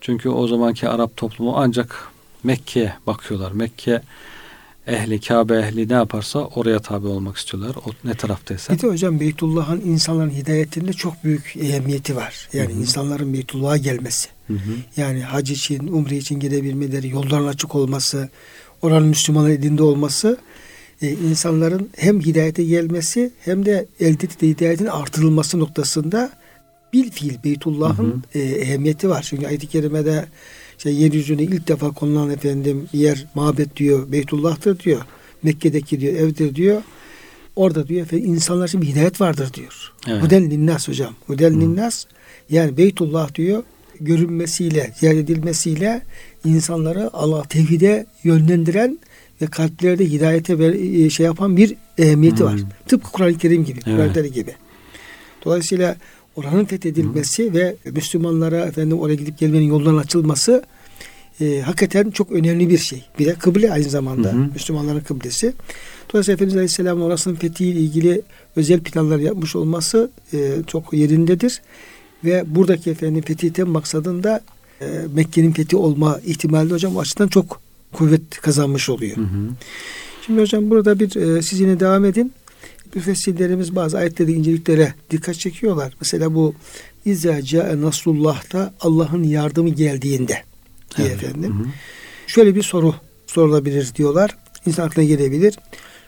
Çünkü 0.00 0.28
o 0.28 0.46
zamanki 0.46 0.88
Arap 0.88 1.16
toplumu 1.16 1.52
ancak 1.56 2.08
Mekke'ye 2.44 2.92
bakıyorlar. 3.06 3.52
Mekke 3.52 4.02
ehli, 4.86 5.20
Kabe 5.20 5.54
ehli 5.58 5.88
ne 5.88 5.92
yaparsa 5.92 6.38
oraya 6.38 6.78
tabi 6.78 7.06
olmak 7.06 7.36
istiyorlar. 7.36 7.76
O 7.86 8.08
ne 8.08 8.14
taraftaysa. 8.14 8.74
Bir 8.74 8.82
de 8.82 8.86
hocam 8.86 9.20
Beytullah'ın 9.20 9.80
insanların 9.80 10.30
hidayetinde 10.30 10.92
çok 10.92 11.24
büyük 11.24 11.56
ehemmiyeti 11.56 12.16
var. 12.16 12.48
Yani 12.52 12.72
Hı-hı. 12.72 12.80
insanların 12.80 13.32
Beytullah'a 13.32 13.76
gelmesi. 13.76 14.28
Hı-hı. 14.46 14.58
Yani 14.96 15.22
hac 15.22 15.50
için, 15.50 15.86
umre 15.86 16.16
için 16.16 16.40
gidebilmeleri, 16.40 17.08
yolların 17.08 17.46
açık 17.46 17.74
olması, 17.74 18.28
oranın 18.82 19.08
Müslümanlar 19.08 19.50
edinde 19.50 19.82
olması 19.82 20.38
e, 21.02 21.10
insanların 21.10 21.90
hem 21.96 22.20
hidayete 22.20 22.64
gelmesi 22.64 23.30
hem 23.40 23.66
de 23.66 23.86
elde 24.00 24.24
ettiği 24.26 24.54
hidayetin 24.54 24.86
artırılması 24.86 25.58
noktasında 25.58 26.30
bir 26.92 27.10
fiil 27.10 27.44
Beytullah'ın 27.44 28.22
e, 28.34 28.40
ehemmiyeti 28.40 29.08
var. 29.08 29.22
Çünkü 29.28 29.46
ayet-i 29.46 29.66
kerimede 29.66 30.24
işte 30.78 30.90
yeryüzüne 30.90 31.42
ilk 31.42 31.68
defa 31.68 31.90
konulan 31.90 32.30
efendim 32.30 32.88
yer 32.92 33.26
mabet 33.34 33.76
diyor, 33.76 34.12
Beytullah'tır 34.12 34.78
diyor. 34.78 35.00
Mekke'deki 35.42 36.00
diyor, 36.00 36.14
evdir 36.14 36.54
diyor. 36.54 36.82
Orada 37.56 37.88
diyor 37.88 38.02
efendim 38.02 38.34
insanlar 38.34 38.68
için 38.68 38.82
bir 38.82 38.86
hidayet 38.86 39.20
vardır 39.20 39.54
diyor. 39.54 39.92
Evet. 40.08 40.22
Huden 40.22 40.50
linnas 40.50 40.88
hocam. 40.88 41.14
Huden 41.26 41.60
linnas 41.60 42.04
yani 42.50 42.76
Beytullah 42.76 43.34
diyor 43.34 43.62
görünmesiyle, 44.00 44.92
ziyaret 45.00 45.18
edilmesiyle 45.18 46.02
insanları 46.44 47.10
Allah 47.12 47.42
tevhide 47.42 48.06
yönlendiren 48.24 48.98
ve 49.42 49.46
kalplerde 49.46 50.10
hidayete 50.10 50.58
ver, 50.58 50.72
e, 50.72 51.10
şey 51.10 51.26
yapan 51.26 51.56
bir 51.56 51.74
ehemmiyeti 51.98 52.38
hmm. 52.38 52.46
var. 52.46 52.60
Tıpkı 52.88 53.12
Kur'an-ı 53.12 53.38
Kerim 53.38 53.64
gibi, 53.64 53.80
evet. 53.86 54.14
Kur'an 54.14 54.32
gibi. 54.32 54.54
Dolayısıyla 55.44 55.96
oranın 56.36 56.64
fethedilmesi 56.64 57.50
Hı. 57.50 57.54
ve 57.54 57.76
Müslümanlara 57.84 58.66
efendim 58.66 59.00
oraya 59.00 59.14
gidip 59.14 59.38
gelmenin 59.38 59.66
yolların 59.66 59.98
açılması 59.98 60.64
e, 61.40 61.60
hakikaten 61.60 62.10
çok 62.10 62.32
önemli 62.32 62.70
bir 62.70 62.78
şey. 62.78 63.04
Bir 63.18 63.26
de 63.26 63.34
kıble 63.34 63.72
aynı 63.72 63.88
zamanda 63.88 64.32
hı 64.32 64.36
hı. 64.36 64.48
Müslümanların 64.54 65.00
kıblesi. 65.00 65.52
Dolayısıyla 66.12 66.34
Efendimiz 66.34 66.56
Aleyhisselam 66.56 67.02
orasının 67.02 67.34
fethiyle 67.34 67.80
ilgili 67.80 68.22
özel 68.56 68.80
planlar 68.80 69.18
yapmış 69.18 69.56
olması 69.56 70.10
e, 70.32 70.52
çok 70.66 70.92
yerindedir. 70.92 71.62
Ve 72.24 72.44
buradaki 72.46 72.90
efendim 72.90 73.22
fetihten 73.22 73.68
maksadında 73.68 74.40
e, 74.80 74.86
Mekke'nin 75.14 75.52
fethi 75.52 75.76
olma 75.76 76.20
ihtimali 76.26 76.72
hocam 76.72 76.96
o 76.96 77.00
açıdan 77.00 77.28
çok 77.28 77.60
kuvvet 77.92 78.30
kazanmış 78.30 78.88
oluyor. 78.88 79.16
Hı 79.16 79.20
hı. 79.20 79.48
Şimdi 80.26 80.40
hocam 80.40 80.70
burada 80.70 81.00
bir 81.00 81.16
e, 81.16 81.42
siz 81.42 81.60
yine 81.60 81.80
devam 81.80 82.04
edin 82.04 82.32
müfessirlerimiz 82.94 83.76
bazı 83.76 83.98
ayetleri 83.98 84.32
inceliklere 84.32 84.94
dikkat 85.10 85.34
çekiyorlar. 85.34 85.94
Mesela 86.00 86.34
bu 86.34 86.54
İzâ 87.04 87.42
câe 87.42 87.80
nasrullah'ta 87.80 88.74
Allah'ın 88.80 89.22
yardımı 89.22 89.68
geldiğinde 89.68 90.42
diye 90.96 91.08
evet. 91.08 91.22
efendim. 91.22 91.58
Hı 91.58 91.62
hı. 91.62 91.68
Şöyle 92.26 92.54
bir 92.54 92.62
soru 92.62 92.94
sorulabilir 93.26 93.94
diyorlar. 93.94 94.36
İnsan 94.66 94.86
aklına 94.86 95.04
gelebilir. 95.04 95.58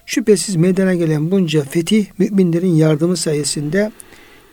Şüphesiz 0.06 0.56
meydana 0.56 0.94
gelen 0.94 1.30
bunca 1.30 1.64
fetih 1.64 2.06
müminlerin 2.18 2.74
yardımı 2.74 3.16
sayesinde 3.16 3.92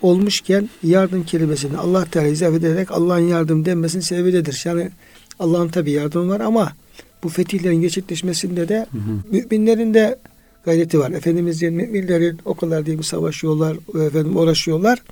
olmuşken 0.01 0.69
yardım 0.83 1.23
kelimesini 1.23 1.77
Allah 1.77 2.05
Teala 2.05 2.27
izah 2.27 2.53
ederek 2.53 2.91
Allah'ın 2.91 3.27
yardım 3.27 3.65
denmesinin 3.65 4.01
sebebidir. 4.01 4.61
Yani 4.65 4.89
Allah'ın 5.39 5.69
tabi 5.69 5.91
yardımı 5.91 6.33
var 6.33 6.39
ama 6.39 6.73
bu 7.23 7.29
fetihlerin 7.29 7.81
gerçekleşmesinde 7.81 8.67
de 8.67 8.85
hı 8.91 8.97
hı. 8.97 9.19
müminlerin 9.31 9.93
de 9.93 10.19
gayreti 10.65 10.99
var. 10.99 11.11
Efendimizin 11.11 11.73
müminlerin 11.73 12.39
o 12.45 12.53
kadar 12.53 12.85
değil 12.85 12.97
mi 12.97 13.03
savaşıyorlar, 13.03 13.77
efendim 14.07 14.37
uğraşıyorlar. 14.37 15.03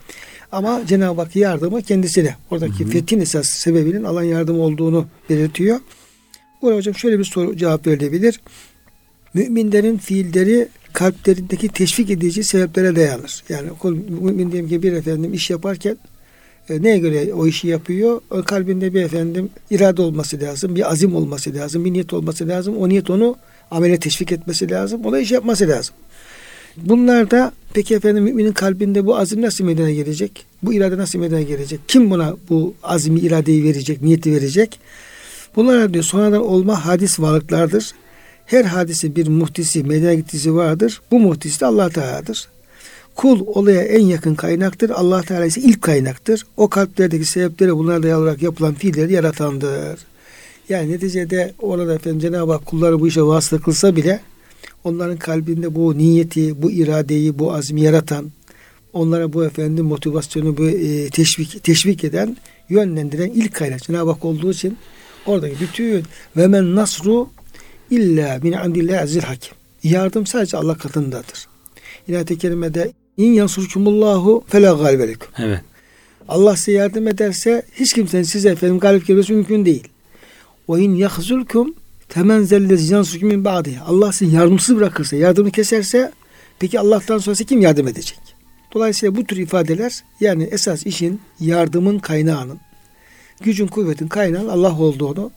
Ama 0.52 0.82
Cenab-ı 0.88 1.22
Hak 1.22 1.36
yardımı 1.36 1.82
kendisine. 1.82 2.36
Oradaki 2.52 2.80
hı 2.80 2.88
hı. 2.88 2.90
fethin 2.90 3.20
esas 3.20 3.50
sebebinin 3.50 4.04
alan 4.04 4.24
yardım 4.24 4.60
olduğunu 4.60 5.08
belirtiyor. 5.30 5.80
Burada 6.62 6.78
hocam 6.78 6.96
şöyle 6.96 7.20
bir 7.20 7.24
soru 7.24 7.58
cevap 7.58 7.88
verilebilir. 7.88 8.42
Müminlerin 9.34 9.98
fiilleri 9.98 10.68
kalplerindeki 10.94 11.68
teşvik 11.68 12.10
edici 12.10 12.44
sebeplere 12.44 12.96
dayanır. 12.96 13.44
Yani 13.50 13.70
mümin 14.22 14.52
diyelim 14.52 14.70
ki 14.70 14.84
bir 14.84 14.94
efendim 14.94 15.34
iş 15.34 15.50
yaparken 15.50 15.98
e, 16.70 16.82
neye 16.82 16.98
göre 16.98 17.34
o 17.34 17.48
işi 17.48 17.68
yapıyor? 17.68 18.22
O 18.32 18.44
kalbinde 18.44 18.94
bir 18.94 19.02
efendim 19.02 19.50
irade 19.70 20.02
olması 20.02 20.42
lazım, 20.42 20.76
bir 20.76 20.92
azim 20.92 21.16
olması 21.16 21.54
lazım, 21.54 21.86
bir 21.86 21.94
niyet 21.94 22.14
olması 22.14 22.48
lazım. 22.48 22.78
O 22.78 22.90
niyet 22.90 23.10
onu 23.10 23.36
amele 23.74 24.00
teşvik 24.00 24.32
etmesi 24.32 24.72
lazım. 24.72 25.06
Ona 25.06 25.20
iş 25.20 25.32
yapması 25.32 25.68
lazım. 25.68 25.96
Bunlar 26.78 27.32
da 27.32 27.52
peki 27.74 27.96
efendim 27.96 28.24
müminin 28.24 28.54
kalbinde 28.54 29.06
bu 29.06 29.18
azim 29.18 29.42
nasıl 29.42 29.64
meydana 29.64 29.92
gelecek? 29.92 30.46
Bu 30.64 30.74
irade 30.74 30.98
nasıl 30.98 31.20
meydana 31.20 31.42
gelecek? 31.42 31.80
Kim 31.88 32.12
buna 32.12 32.36
bu 32.50 32.74
azimi 32.84 33.20
iradeyi 33.20 33.64
verecek, 33.64 34.02
niyeti 34.02 34.32
verecek? 34.32 34.80
Bunlar 35.56 35.94
diyor 35.94 36.04
sonradan 36.04 36.46
olma 36.46 36.86
hadis 36.86 37.20
varlıklardır. 37.20 37.92
Her 38.46 38.66
hadisi 38.66 39.16
bir 39.16 39.28
muhtisi, 39.28 39.84
meydana 39.84 40.14
gittisi 40.14 40.56
vardır. 40.56 41.02
Bu 41.12 41.20
muhtisi 41.20 41.62
de 41.62 41.66
Allah 41.66 41.90
Teala'dır. 41.90 42.48
Kul 43.16 43.48
olaya 43.48 43.84
en 43.84 44.06
yakın 44.06 44.36
kaynaktır. 44.36 44.90
Allah 44.90 45.22
Teala 45.22 45.46
ise 45.46 45.62
ilk 45.62 45.82
kaynaktır. 45.82 46.46
O 46.58 46.70
kalplerdeki 46.70 47.26
sebepleri 47.26 47.76
bunlara 47.76 48.04
dayalı 48.04 48.24
olarak 48.24 48.42
yapılan 48.42 48.74
fiilleri 48.74 49.14
yaratandır. 49.14 50.00
Yani 50.70 50.92
neticede 50.92 51.54
orada 51.60 51.94
efendim 51.94 52.20
Cenab-ı 52.20 52.52
Hak 52.52 52.66
kulları 52.66 53.00
bu 53.00 53.08
işe 53.08 53.22
vasıta 53.22 53.58
kılsa 53.58 53.96
bile 53.96 54.20
onların 54.84 55.18
kalbinde 55.18 55.76
bu 55.76 55.98
niyeti, 55.98 56.62
bu 56.62 56.72
iradeyi, 56.72 57.40
bu 57.40 57.54
azmi 57.54 57.82
yaratan, 57.82 58.32
onlara 58.94 59.34
bu 59.34 59.46
efendim 59.46 59.86
motivasyonu 59.86 60.58
bu 60.58 60.70
e, 60.70 61.10
teşvik 61.10 61.64
teşvik 61.64 62.04
eden, 62.04 62.38
yönlendiren 62.70 63.30
ilk 63.30 63.54
kaynak 63.54 63.84
Cenab-ı 63.84 64.12
Hak 64.12 64.26
olduğu 64.26 64.52
için 64.52 64.78
Oradaki 65.26 65.56
bütün 65.60 66.04
ve 66.38 66.48
men 66.48 66.76
nasru 66.76 67.30
illa 67.92 68.40
min 68.44 68.52
indillahi 68.52 69.00
azil 69.00 69.22
hakim. 69.22 69.54
Yardım 69.84 70.28
sadece 70.28 70.58
Allah 70.58 70.78
katındadır. 70.78 71.48
İnayet-i 72.08 72.38
kerimede 72.38 72.92
in 73.18 73.34
yansurkumullahu 73.34 74.44
fela 74.48 74.74
galibelekum. 74.74 75.28
Evet. 75.38 75.62
Allah 76.28 76.56
size 76.56 76.72
yardım 76.72 77.08
ederse 77.08 77.64
hiç 77.76 77.94
kimsenin 77.94 78.24
size 78.24 78.50
efendim 78.50 78.80
galip 78.80 79.08
gelmesi 79.08 79.34
mümkün 79.34 79.66
değil. 79.66 79.88
O 80.68 80.78
in 80.78 80.96
yahzulkum 80.96 81.76
temen 82.10 82.42
zellezi 82.44 82.94
yansurkum 82.94 83.30
min 83.30 83.46
ba'di. 83.46 83.80
Allah 83.86 84.12
sizi 84.12 84.36
yardımsız 84.36 84.76
bırakırsa, 84.76 85.16
yardımı 85.16 85.52
keserse 85.52 86.12
peki 86.60 86.80
Allah'tan 86.80 87.18
sonrası 87.18 87.46
kim 87.46 87.62
yardım 87.62 87.88
edecek? 87.88 88.20
Dolayısıyla 88.74 89.16
bu 89.16 89.24
tür 89.24 89.38
ifadeler 89.38 90.04
yani 90.20 90.44
esas 90.44 90.86
işin 90.86 91.22
yardımın 91.40 92.00
kaynağının, 92.00 92.60
gücün 93.42 93.68
kuvvetin 93.68 94.08
kaynağının 94.08 94.50
Allah 94.50 94.80
olduğunu 94.80 95.32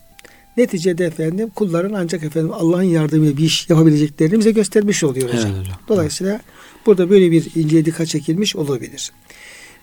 neticede 0.57 1.05
efendim 1.05 1.49
kulların 1.55 1.93
ancak 1.93 2.23
efendim 2.23 2.53
Allah'ın 2.53 2.83
yardımıyla 2.83 3.37
bir 3.37 3.43
iş 3.43 3.69
yapabileceklerini 3.69 4.39
bize 4.39 4.51
göstermiş 4.51 5.03
oluyor 5.03 5.29
hocam. 5.29 5.51
Evet, 5.51 5.59
hocam. 5.59 5.77
Dolayısıyla 5.87 6.41
burada 6.85 7.09
böyle 7.09 7.31
bir 7.31 7.55
ince 7.55 7.85
dikkat 7.85 8.07
çekilmiş 8.07 8.55
olabilir. 8.55 9.11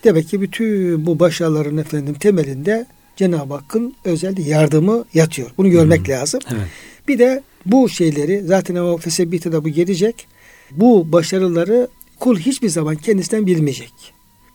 Demek 0.04 0.28
ki 0.28 0.40
bütün 0.40 1.06
bu 1.06 1.18
başarıların 1.18 1.76
efendim 1.76 2.14
temelinde 2.14 2.86
Cenab-ı 3.16 3.54
Hakk'ın 3.54 3.94
özel 4.04 4.46
yardımı 4.46 5.04
yatıyor. 5.14 5.50
Bunu 5.56 5.70
görmek 5.70 6.08
hmm. 6.08 6.14
lazım. 6.14 6.40
Evet. 6.52 6.68
Bir 7.08 7.18
de 7.18 7.42
bu 7.66 7.88
şeyleri 7.88 8.42
zaten 8.44 8.74
o 8.74 8.96
fesebbite 8.96 9.52
de 9.52 9.64
bu 9.64 9.68
gelecek. 9.68 10.26
Bu 10.70 11.12
başarıları 11.12 11.88
kul 12.20 12.38
hiçbir 12.38 12.68
zaman 12.68 12.96
kendisinden 12.96 13.46
bilmeyecek. 13.46 13.92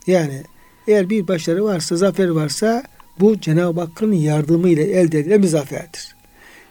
Yani 0.07 0.43
eğer 0.87 1.09
bir 1.09 1.27
başarı 1.27 1.63
varsa, 1.63 1.95
zafer 1.95 2.29
varsa 2.29 2.83
bu 3.19 3.39
Cenab-ı 3.39 3.79
Hakk'ın 3.79 4.11
yardımıyla 4.11 4.83
elde 4.83 5.19
edilen 5.19 5.43
bir 5.43 5.47
zaferdir. 5.47 6.15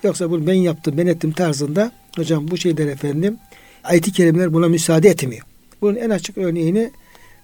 Yoksa 0.03 0.31
bunu 0.31 0.47
ben 0.47 0.55
yaptım, 0.55 0.95
ben 0.99 1.07
ettim 1.07 1.33
tarzında 1.33 1.93
hocam 2.17 2.49
bu 2.51 2.57
şeyler 2.57 2.87
efendim 2.87 3.39
ayet-i 3.85 4.13
kerimeler 4.13 4.53
buna 4.53 4.69
müsaade 4.69 5.09
etmiyor. 5.09 5.47
Bunun 5.81 5.97
en 5.97 6.11
açık 6.11 6.39
örneğini 6.39 6.91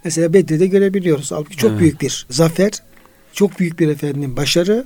mesela 0.04 0.33
Bedir'de 0.33 0.66
görebiliyoruz. 0.66 1.33
Halbuki 1.33 1.57
çok 1.57 1.70
evet. 1.70 1.80
büyük 1.80 2.00
bir 2.00 2.26
zafer, 2.30 2.72
çok 3.35 3.59
büyük 3.59 3.81
bir 3.81 3.88
efendim 3.88 4.37
başarı. 4.37 4.85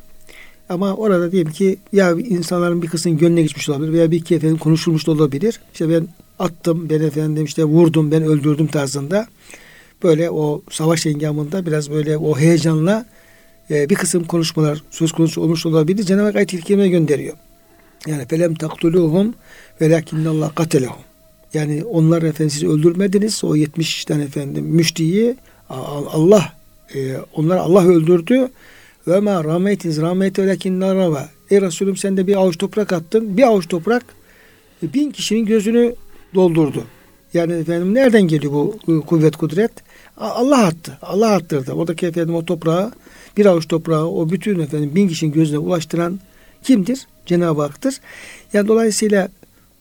Ama 0.68 0.94
orada 0.94 1.32
diyelim 1.32 1.52
ki 1.52 1.78
ya 1.92 2.10
insanların 2.12 2.82
bir 2.82 2.88
kısmının 2.88 3.18
gönlüne 3.18 3.42
geçmiş 3.42 3.68
olabilir 3.68 3.92
veya 3.92 4.10
bir 4.10 4.16
iki 4.16 4.34
efendim 4.34 4.58
konuşulmuş 4.58 5.06
da 5.06 5.10
olabilir. 5.10 5.60
İşte 5.72 5.90
ben 5.90 6.08
attım, 6.38 6.90
ben 6.90 7.00
efendim 7.00 7.44
işte 7.44 7.64
vurdum, 7.64 8.10
ben 8.10 8.22
öldürdüm 8.22 8.66
tarzında. 8.66 9.26
Böyle 10.02 10.30
o 10.30 10.62
savaş 10.70 11.06
engamında 11.06 11.66
biraz 11.66 11.90
böyle 11.90 12.16
o 12.16 12.38
heyecanla 12.38 13.06
e, 13.70 13.90
bir 13.90 13.94
kısım 13.94 14.24
konuşmalar 14.24 14.82
söz 14.90 15.12
konusu 15.12 15.40
olmuş 15.40 15.66
olabilir. 15.66 16.02
Cenab-ı 16.02 16.24
Hak 16.24 16.36
ayet-i 16.36 16.90
gönderiyor. 16.90 17.36
Yani 18.06 18.26
felem 18.26 18.54
taktuluhum 18.54 19.34
velakinnallah 19.80 20.54
katelehum. 20.54 20.96
Yani 21.54 21.84
onlar 21.84 22.22
efendim 22.22 22.50
sizi 22.50 22.68
öldürmediniz. 22.68 23.44
O 23.44 23.54
70 23.54 24.04
tane 24.04 24.22
efendim 24.22 24.64
müştiyi 24.64 25.36
Allah 25.68 26.57
e, 26.94 27.16
onlar 27.34 27.56
Allah 27.56 27.86
öldürdü. 27.86 28.48
Ve 29.08 29.20
ma 29.20 29.44
rahmetiz 29.44 30.00
rahmeti 30.00 30.42
velakinna 30.42 30.94
rava. 30.94 31.28
Ey 31.50 31.60
Resulüm 31.60 31.96
sen 31.96 32.16
de 32.16 32.26
bir 32.26 32.36
avuç 32.36 32.58
toprak 32.58 32.92
attın. 32.92 33.36
Bir 33.36 33.42
avuç 33.42 33.68
toprak 33.68 34.04
e, 34.82 34.92
bin 34.92 35.10
kişinin 35.10 35.46
gözünü 35.46 35.94
doldurdu. 36.34 36.84
Yani 37.34 37.52
efendim 37.52 37.94
nereden 37.94 38.22
geliyor 38.22 38.52
bu 38.52 38.78
kuvvet 39.06 39.36
kudret? 39.36 39.70
Allah 40.16 40.66
attı. 40.66 40.98
Allah 41.02 41.30
attırdı. 41.30 41.72
Oradaki 41.72 42.06
efendim 42.06 42.34
o 42.34 42.44
toprağı 42.44 42.92
bir 43.36 43.46
avuç 43.46 43.68
toprağı 43.68 44.06
o 44.06 44.30
bütün 44.30 44.58
efendim 44.58 44.94
bin 44.94 45.08
kişinin 45.08 45.32
gözüne 45.32 45.58
ulaştıran 45.58 46.20
kimdir? 46.62 47.06
Cenab-ı 47.26 47.62
Hak'tır. 47.62 48.00
Yani 48.52 48.68
dolayısıyla 48.68 49.28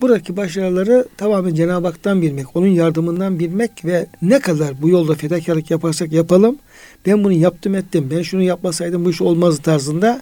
buradaki 0.02 0.38
başarıları 0.38 1.08
tamamen 1.18 1.56
Cenab-ı 1.56 1.88
Hak'tan 1.88 2.22
bilmek, 2.22 2.56
onun 2.56 2.68
yardımından 2.68 3.40
bilmek 3.40 3.86
ve 3.86 4.08
ne 4.22 4.40
kadar 4.40 4.82
bu 4.82 4.90
yolda 4.90 5.16
fedakarlık 5.16 5.72
yaparsak 5.72 6.12
yapalım, 6.12 6.58
ben 7.06 7.24
bunu 7.24 7.34
yaptım 7.34 7.76
ettim, 7.76 8.08
ben 8.12 8.22
şunu 8.22 8.44
yapmasaydım 8.44 9.06
bu 9.06 9.10
iş 9.10 9.22
olmaz 9.22 9.60
tarzında 9.60 10.22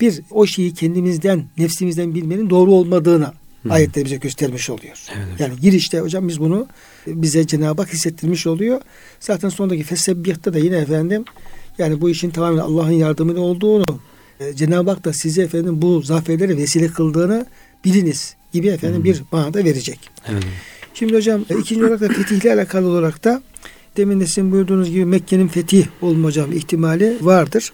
bir 0.00 0.20
o 0.30 0.46
şeyi 0.46 0.74
kendimizden, 0.74 1.44
nefsimizden 1.58 2.14
bilmenin 2.14 2.50
doğru 2.50 2.72
olmadığını 2.72 3.32
Hı. 3.62 3.72
ayette 3.72 4.04
bize 4.04 4.16
göstermiş 4.16 4.70
oluyor. 4.70 5.04
Evet, 5.16 5.40
yani 5.40 5.60
girişte 5.60 6.00
hocam 6.00 6.28
biz 6.28 6.40
bunu 6.40 6.66
bize 7.06 7.46
Cenab-ı 7.46 7.82
Hak 7.82 7.92
hissettirmiş 7.92 8.46
oluyor. 8.46 8.80
Zaten 9.20 9.48
sondaki 9.48 9.82
Fessebbih'te 9.82 10.54
de 10.54 10.60
yine 10.60 10.76
efendim 10.76 11.24
yani 11.78 12.00
bu 12.00 12.10
işin 12.10 12.30
tamamen 12.30 12.58
Allah'ın 12.58 12.90
yardımıyla 12.90 13.40
olduğunu 13.40 14.00
e, 14.40 14.54
Cenab-ı 14.54 14.90
Hak 14.90 15.04
da 15.04 15.12
size 15.12 15.42
efendim 15.42 15.82
bu 15.82 16.02
zaferleri 16.02 16.56
vesile 16.56 16.88
kıldığını 16.88 17.46
biliniz 17.84 18.36
gibi 18.56 18.68
efendim 18.68 18.96
hmm. 18.96 19.04
bir 19.04 19.22
manada 19.32 19.64
verecek. 19.64 20.10
Evet. 20.28 20.42
Şimdi 20.94 21.16
hocam 21.16 21.44
e, 21.50 21.58
ikinci 21.58 21.84
olarak 21.84 22.00
da 22.00 22.08
fetihle 22.08 22.52
alakalı 22.52 22.88
olarak 22.88 23.24
da 23.24 23.42
demin 23.96 24.20
de 24.20 24.26
sizin 24.26 24.52
buyurduğunuz 24.52 24.90
gibi 24.90 25.04
Mekke'nin 25.04 25.48
fetih 25.48 25.86
olma 26.02 26.28
hocam 26.28 26.52
ihtimali 26.52 27.16
vardır. 27.20 27.72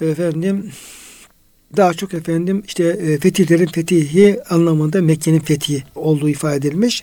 Efendim 0.00 0.70
daha 1.76 1.94
çok 1.94 2.14
efendim 2.14 2.62
işte 2.66 2.84
e, 2.84 3.18
fetihlerin 3.18 3.66
fetihi 3.66 4.38
anlamında 4.50 5.02
Mekke'nin 5.02 5.40
fethi 5.40 5.84
olduğu 5.94 6.28
ifade 6.28 6.56
edilmiş. 6.56 7.02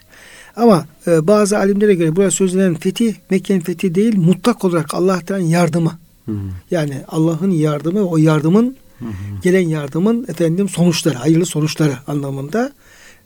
Ama 0.55 0.85
e, 1.07 1.27
bazı 1.27 1.57
alimlere 1.57 1.95
göre 1.95 2.15
burada 2.15 2.31
sözlenen 2.31 2.75
fetih 2.75 3.15
Mekke'nin 3.29 3.59
fethi 3.59 3.95
değil 3.95 4.17
mutlak 4.17 4.65
olarak 4.65 4.93
Allah'tan 4.93 5.39
yardımı. 5.39 5.99
Hı. 6.25 6.31
Yani 6.71 7.01
Allah'ın 7.07 7.51
yardımı 7.51 8.09
o 8.09 8.17
yardımın 8.17 8.77
hı 8.99 9.05
gelen 9.43 9.67
yardımın 9.67 10.25
efendim 10.27 10.69
sonuçları, 10.69 11.15
hayırlı 11.15 11.45
sonuçları 11.45 11.97
anlamında. 12.07 12.73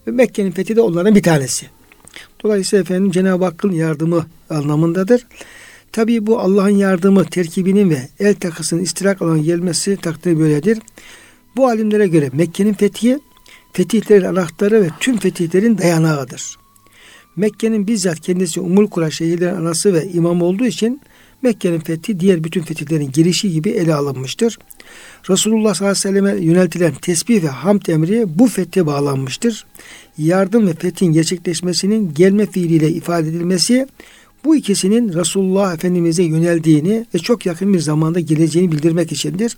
Mekke'nin 0.05 0.51
fethi 0.51 0.75
de 0.75 0.81
onların 0.81 1.15
bir 1.15 1.23
tanesi. 1.23 1.65
Dolayısıyla 2.43 2.83
efendim 2.83 3.11
Cenab-ı 3.11 3.45
Hakk'ın 3.45 3.71
yardımı 3.71 4.25
anlamındadır. 4.49 5.25
Tabii 5.91 6.27
bu 6.27 6.39
Allah'ın 6.39 6.69
yardımı 6.69 7.25
terkibinin 7.25 7.89
ve 7.89 8.09
el 8.19 8.35
takısının 8.35 8.81
istirak 8.81 9.21
olan 9.21 9.43
gelmesi 9.43 9.97
takdiri 9.97 10.39
böyledir. 10.39 10.79
Bu 11.55 11.67
alimlere 11.67 12.07
göre 12.07 12.29
Mekke'nin 12.33 12.73
fethi 12.73 13.19
fetihlerin 13.73 14.25
anahtarı 14.25 14.81
ve 14.81 14.89
tüm 14.99 15.17
fetihlerin 15.17 15.77
dayanağıdır. 15.77 16.57
Mekke'nin 17.35 17.87
bizzat 17.87 18.19
kendisi 18.19 18.59
Umul 18.59 18.87
Kura 18.87 19.11
şehirlerin 19.11 19.55
anası 19.55 19.93
ve 19.93 20.07
imam 20.07 20.41
olduğu 20.41 20.65
için 20.65 21.01
Mekke'nin 21.43 21.79
fethi 21.79 22.19
diğer 22.19 22.43
bütün 22.43 22.61
fetihlerin 22.61 23.11
girişi 23.11 23.51
gibi 23.51 23.69
ele 23.69 23.93
alınmıştır. 23.93 24.59
Resulullah 25.29 25.73
sallallahu 25.73 25.97
aleyhi 26.07 26.15
ve 26.15 26.29
selleme 26.29 26.45
yöneltilen 26.45 26.93
tesbih 26.93 27.43
ve 27.43 27.47
hamd 27.47 27.85
emri 27.85 28.39
bu 28.39 28.47
fethe 28.47 28.85
bağlanmıştır. 28.85 29.65
Yardım 30.17 30.67
ve 30.67 30.73
fethin 30.73 31.11
gerçekleşmesinin 31.11 32.13
gelme 32.13 32.45
fiiliyle 32.45 32.89
ifade 32.89 33.29
edilmesi 33.29 33.87
bu 34.45 34.55
ikisinin 34.55 35.13
Resulullah 35.13 35.73
Efendimiz'e 35.73 36.23
yöneldiğini 36.23 37.05
ve 37.15 37.19
çok 37.19 37.45
yakın 37.45 37.73
bir 37.73 37.79
zamanda 37.79 38.19
geleceğini 38.19 38.71
bildirmek 38.71 39.11
içindir. 39.11 39.57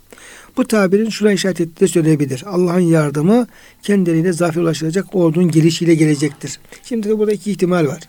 Bu 0.58 0.68
tabirin 0.68 1.10
şuna 1.10 1.32
işaret 1.32 1.62
ettiği 1.62 1.80
de 1.80 1.88
söyleyebilir. 1.88 2.44
Allah'ın 2.48 2.80
yardımı 2.80 3.48
kendileriyle 3.82 4.34
zafer 4.34 4.62
ulaşılacak 4.62 5.16
ordunun 5.16 5.52
gelişiyle 5.52 5.96
gelecektir. 5.96 6.60
Şimdi 6.84 7.10
de 7.10 7.18
burada 7.20 7.32
iki 7.32 7.52
ihtimal 7.52 7.88
var. 7.88 8.00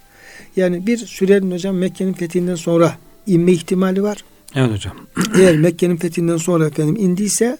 Yani 0.56 0.86
bir 0.86 0.98
sürenin 0.98 1.50
hocam 1.50 1.76
Mekke'nin 1.76 2.12
fethinden 2.12 2.54
sonra 2.54 2.98
inme 3.26 3.52
ihtimali 3.52 4.02
var. 4.02 4.24
Evet 4.54 4.70
hocam. 4.70 4.96
Eğer 5.38 5.56
Mekke'nin 5.56 5.96
fethinden 5.96 6.36
sonra 6.36 6.66
efendim 6.66 6.96
indiyse 6.96 7.58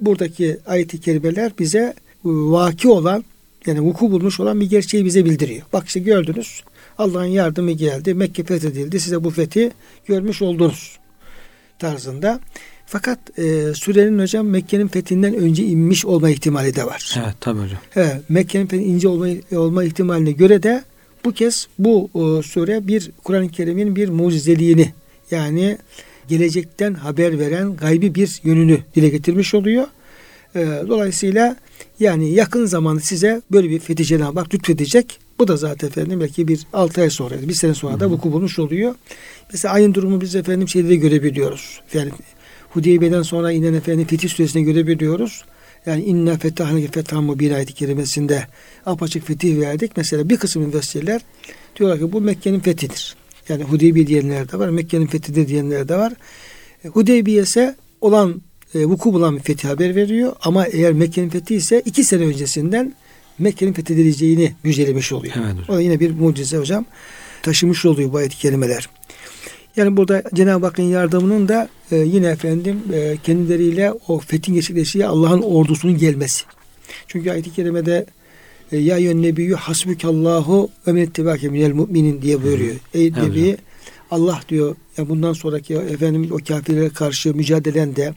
buradaki 0.00 0.58
ayet-i 0.66 1.00
kerimeler 1.00 1.52
bize 1.58 1.94
vaki 2.24 2.88
olan 2.88 3.24
yani 3.66 3.80
vuku 3.80 4.10
bulmuş 4.10 4.40
olan 4.40 4.60
bir 4.60 4.70
gerçeği 4.70 5.04
bize 5.04 5.24
bildiriyor. 5.24 5.62
Bak 5.72 5.86
işte 5.86 6.00
gördünüz 6.00 6.62
Allah'ın 6.98 7.24
yardımı 7.24 7.70
geldi. 7.70 8.14
Mekke 8.14 8.44
fethedildi. 8.44 9.00
Size 9.00 9.24
bu 9.24 9.30
fethi 9.30 9.72
görmüş 10.06 10.42
oldunuz 10.42 10.98
tarzında. 11.78 12.40
Fakat 12.86 13.38
e, 13.38 13.74
sürenin 13.74 14.18
hocam 14.18 14.46
Mekke'nin 14.46 14.88
fethinden 14.88 15.34
önce 15.34 15.64
inmiş 15.64 16.04
olma 16.04 16.30
ihtimali 16.30 16.76
de 16.76 16.86
var. 16.86 17.14
Evet 17.18 17.34
tabi 17.40 17.60
hocam. 17.60 17.78
He, 17.90 18.20
Mekke'nin 18.28 18.66
fethinden 18.66 18.90
ince 18.90 19.08
olma, 19.08 19.26
olma 19.52 19.84
ihtimaline 19.84 20.32
göre 20.32 20.62
de 20.62 20.84
bu 21.24 21.32
kez 21.32 21.68
bu 21.78 22.10
e, 22.14 22.42
sure 22.42 22.88
bir 22.88 23.10
Kur'an-ı 23.24 23.48
Kerim'in 23.48 23.96
bir 23.96 24.08
mucizeliğini 24.08 24.92
yani 25.30 25.78
gelecekten 26.28 26.94
haber 26.94 27.38
veren 27.38 27.76
gaybi 27.76 28.14
bir 28.14 28.40
yönünü 28.44 28.78
dile 28.96 29.08
getirmiş 29.08 29.54
oluyor. 29.54 29.86
E, 30.54 30.60
dolayısıyla 30.88 31.56
yani 32.00 32.32
yakın 32.32 32.66
zamanda 32.66 33.00
size 33.00 33.42
böyle 33.52 33.70
bir 33.70 33.78
fethi 33.78 34.04
Cenab-ı 34.04 34.40
Hak 34.40 34.54
lütfedecek. 34.54 35.18
Bu 35.38 35.48
da 35.48 35.56
zaten 35.56 35.88
efendim 35.88 36.20
belki 36.20 36.48
bir 36.48 36.60
altı 36.72 37.00
ay 37.00 37.10
sonra, 37.10 37.34
bir 37.48 37.54
sene 37.54 37.74
sonra 37.74 38.00
da 38.00 38.10
vuku 38.10 38.32
bulmuş 38.32 38.58
oluyor. 38.58 38.94
Mesela 39.52 39.74
ayın 39.74 39.94
durumu 39.94 40.20
biz 40.20 40.34
efendim 40.34 40.68
şeyde 40.68 40.88
de 40.88 40.96
görebiliyoruz. 40.96 41.80
Yani 41.94 42.10
Hudeybiye'den 42.70 43.22
sonra 43.22 43.52
inen 43.52 43.74
efendim 43.74 44.06
Fetih 44.06 44.28
Suresi'ne 44.28 44.62
görebiliyoruz. 44.62 45.44
Yani 45.86 46.02
inna 46.04 46.38
fetahne 46.38 46.86
fethan 46.86 47.38
bir 47.38 47.50
ayet-i 47.50 47.72
kerimesinde 47.72 48.46
apaçık 48.86 49.26
fetih 49.26 49.60
verdik. 49.60 49.96
Mesela 49.96 50.28
bir 50.28 50.36
kısım 50.36 50.62
üniversiteler 50.62 51.20
diyorlar 51.76 51.98
ki 51.98 52.12
bu 52.12 52.20
Mekke'nin 52.20 52.60
fethidir. 52.60 53.16
Yani 53.48 53.64
Hudeybiye 53.64 54.06
diyenler 54.06 54.52
de 54.52 54.58
var, 54.58 54.68
Mekke'nin 54.68 55.06
fethidir 55.06 55.48
diyenler 55.48 55.88
de 55.88 55.96
var. 55.96 56.12
E, 56.84 56.88
Hudeybiye 56.88 57.42
ise 57.42 57.76
olan 58.00 58.42
e, 58.74 58.84
vuku 58.84 59.12
bulan 59.12 59.36
bir 59.36 59.42
fethi 59.42 59.68
haber 59.68 59.96
veriyor. 59.96 60.32
Ama 60.42 60.66
eğer 60.66 60.92
Mekke'nin 60.92 61.28
fethi 61.28 61.54
ise 61.54 61.82
iki 61.84 62.04
sene 62.04 62.24
öncesinden 62.24 62.94
Mekke'nin 63.38 63.72
fethedileceğini 63.72 64.54
müjdelemiş 64.62 65.12
oluyor. 65.12 65.34
Evet, 65.36 65.70
o 65.70 65.74
da 65.74 65.80
yine 65.80 66.00
bir 66.00 66.10
mucize 66.10 66.56
hocam. 66.56 66.84
Taşımış 67.42 67.84
oluyor 67.84 68.12
bu 68.12 68.16
ayet 68.16 68.34
kelimeler. 68.34 68.88
Yani 69.80 69.96
burada 69.96 70.22
Cenab-ı 70.34 70.66
Hakk'ın 70.66 70.82
yardımının 70.82 71.48
da 71.48 71.68
e, 71.92 71.96
yine 71.96 72.26
efendim 72.26 72.82
e, 72.92 73.16
kendileriyle 73.22 73.92
o 74.08 74.18
fethin 74.18 74.54
gerçekleştiği 74.54 75.06
Allah'ın 75.06 75.42
ordusunun 75.42 75.98
gelmesi. 75.98 76.44
Çünkü 77.06 77.30
ayet-i 77.30 77.52
kerimede 77.52 78.06
e, 78.72 78.78
ya 78.78 78.98
yön 78.98 79.22
nebiyyü 79.22 79.54
hasbukallahu 79.54 80.70
ve 80.86 80.92
min 80.92 81.02
ittibâke 81.02 81.48
minel 81.48 81.72
mu'minin 81.72 82.22
diye 82.22 82.42
buyuruyor. 82.42 82.74
Ey 82.94 83.06
evet. 83.06 83.16
nebi 83.16 83.56
Allah 84.10 84.40
diyor 84.48 84.76
ya 84.96 85.08
bundan 85.08 85.32
sonraki 85.32 85.74
efendim 85.74 86.28
o 86.32 86.36
kafirlere 86.48 86.88
karşı 86.88 87.34
mücadelende 87.34 88.14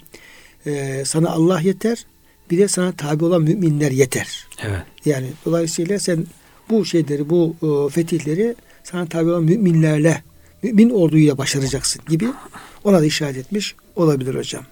e, 0.65 1.03
sana 1.05 1.29
Allah 1.29 1.59
yeter 1.61 2.05
bir 2.51 2.57
de 2.57 2.67
sana 2.67 2.91
tabi 2.91 3.25
olan 3.25 3.41
müminler 3.41 3.91
yeter. 3.91 4.47
Evet. 4.61 4.81
Yani 5.05 5.27
dolayısıyla 5.45 5.99
sen 5.99 6.25
bu 6.69 6.85
şeyleri 6.85 7.29
bu 7.29 7.55
e, 7.63 7.89
fetihleri 7.89 8.55
sana 8.83 9.05
tabi 9.05 9.29
olan 9.29 9.43
müminlerle 9.43 10.23
mümin 10.63 10.89
orduyla 10.89 11.37
başaracaksın 11.37 12.01
gibi 12.09 12.27
ona 12.83 13.01
da 13.01 13.05
işaret 13.05 13.37
etmiş 13.37 13.75
olabilir 13.95 14.35
hocam. 14.35 14.63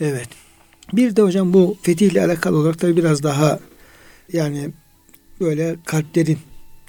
Evet. 0.00 0.28
Bir 0.92 1.16
de 1.16 1.22
hocam 1.22 1.52
bu 1.52 1.76
fetihle 1.82 2.24
alakalı 2.24 2.56
olarak 2.56 2.82
da 2.82 2.96
biraz 2.96 3.22
daha 3.22 3.60
yani 4.32 4.70
böyle 5.40 5.76
kalplerin 5.84 6.38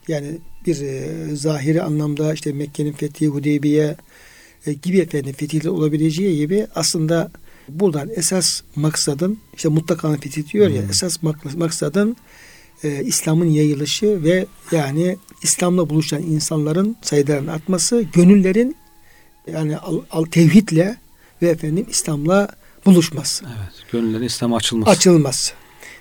yani 0.07 0.37
bir 0.65 0.81
e, 0.81 1.35
zahiri 1.35 1.81
anlamda 1.81 2.33
işte 2.33 2.51
Mekke'nin 2.51 2.93
fethi, 2.93 3.27
Hudeybiye 3.27 3.95
e, 4.65 4.73
gibi 4.73 4.97
efendim 4.97 5.33
fetihler 5.33 5.69
olabileceği 5.69 6.37
gibi 6.37 6.67
aslında 6.75 7.31
buradan 7.69 8.09
esas 8.15 8.61
maksadın 8.75 9.39
işte 9.53 9.69
mutlaka 9.69 10.15
fethi 10.15 10.49
diyor 10.49 10.69
ya 10.69 10.81
hmm. 10.81 10.89
esas 10.89 11.17
maksadın 11.57 12.15
e, 12.83 13.03
İslam'ın 13.03 13.45
yayılışı 13.45 14.23
ve 14.23 14.45
yani 14.71 15.17
İslam'la 15.43 15.89
buluşan 15.89 16.21
insanların 16.21 16.95
sayılarının 17.01 17.47
artması, 17.47 18.01
gönüllerin 18.13 18.75
yani 19.51 19.77
al, 19.77 20.01
al 20.11 20.25
tevhidle 20.25 20.97
ve 21.41 21.47
efendim 21.49 21.85
İslam'la 21.89 22.47
buluşması. 22.85 23.45
Evet, 23.45 23.91
gönüllerin 23.91 24.23
İslam'a 24.23 24.57
açılması. 24.57 24.91
Açılması. 24.91 25.53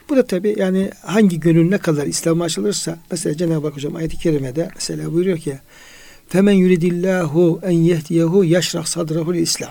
Bu 0.09 0.17
da 0.17 0.27
tabi 0.27 0.55
yani 0.59 0.91
hangi 1.03 1.41
gönül 1.41 1.69
ne 1.69 1.79
kadar 1.79 2.07
İslam'a 2.07 2.45
açılırsa 2.45 2.99
mesela 3.11 3.37
Cenab-ı 3.37 3.67
Hak 3.67 3.77
hocam 3.77 3.97
ayet-i 3.97 4.19
kerimede 4.19 4.71
mesela 4.75 5.13
buyuruyor 5.13 5.39
ki 5.39 5.59
Femen 6.29 6.53
yuridillahu 6.53 7.61
en 7.65 7.71
yehdiyehu 7.71 8.45
yaşrah 8.45 8.85
sadrahu 8.85 9.35
İslam. 9.35 9.71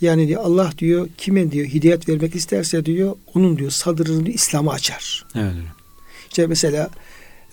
Yani 0.00 0.28
diyor 0.28 0.44
Allah 0.44 0.72
diyor 0.78 1.08
kime 1.18 1.52
diyor 1.52 1.66
hidayet 1.66 2.08
vermek 2.08 2.34
isterse 2.34 2.86
diyor 2.86 3.16
onun 3.34 3.58
diyor 3.58 3.70
sadrını 3.70 4.28
İslam'a 4.28 4.72
açar. 4.72 5.26
Evet. 5.34 5.54
İşte 6.28 6.46
mesela 6.46 6.90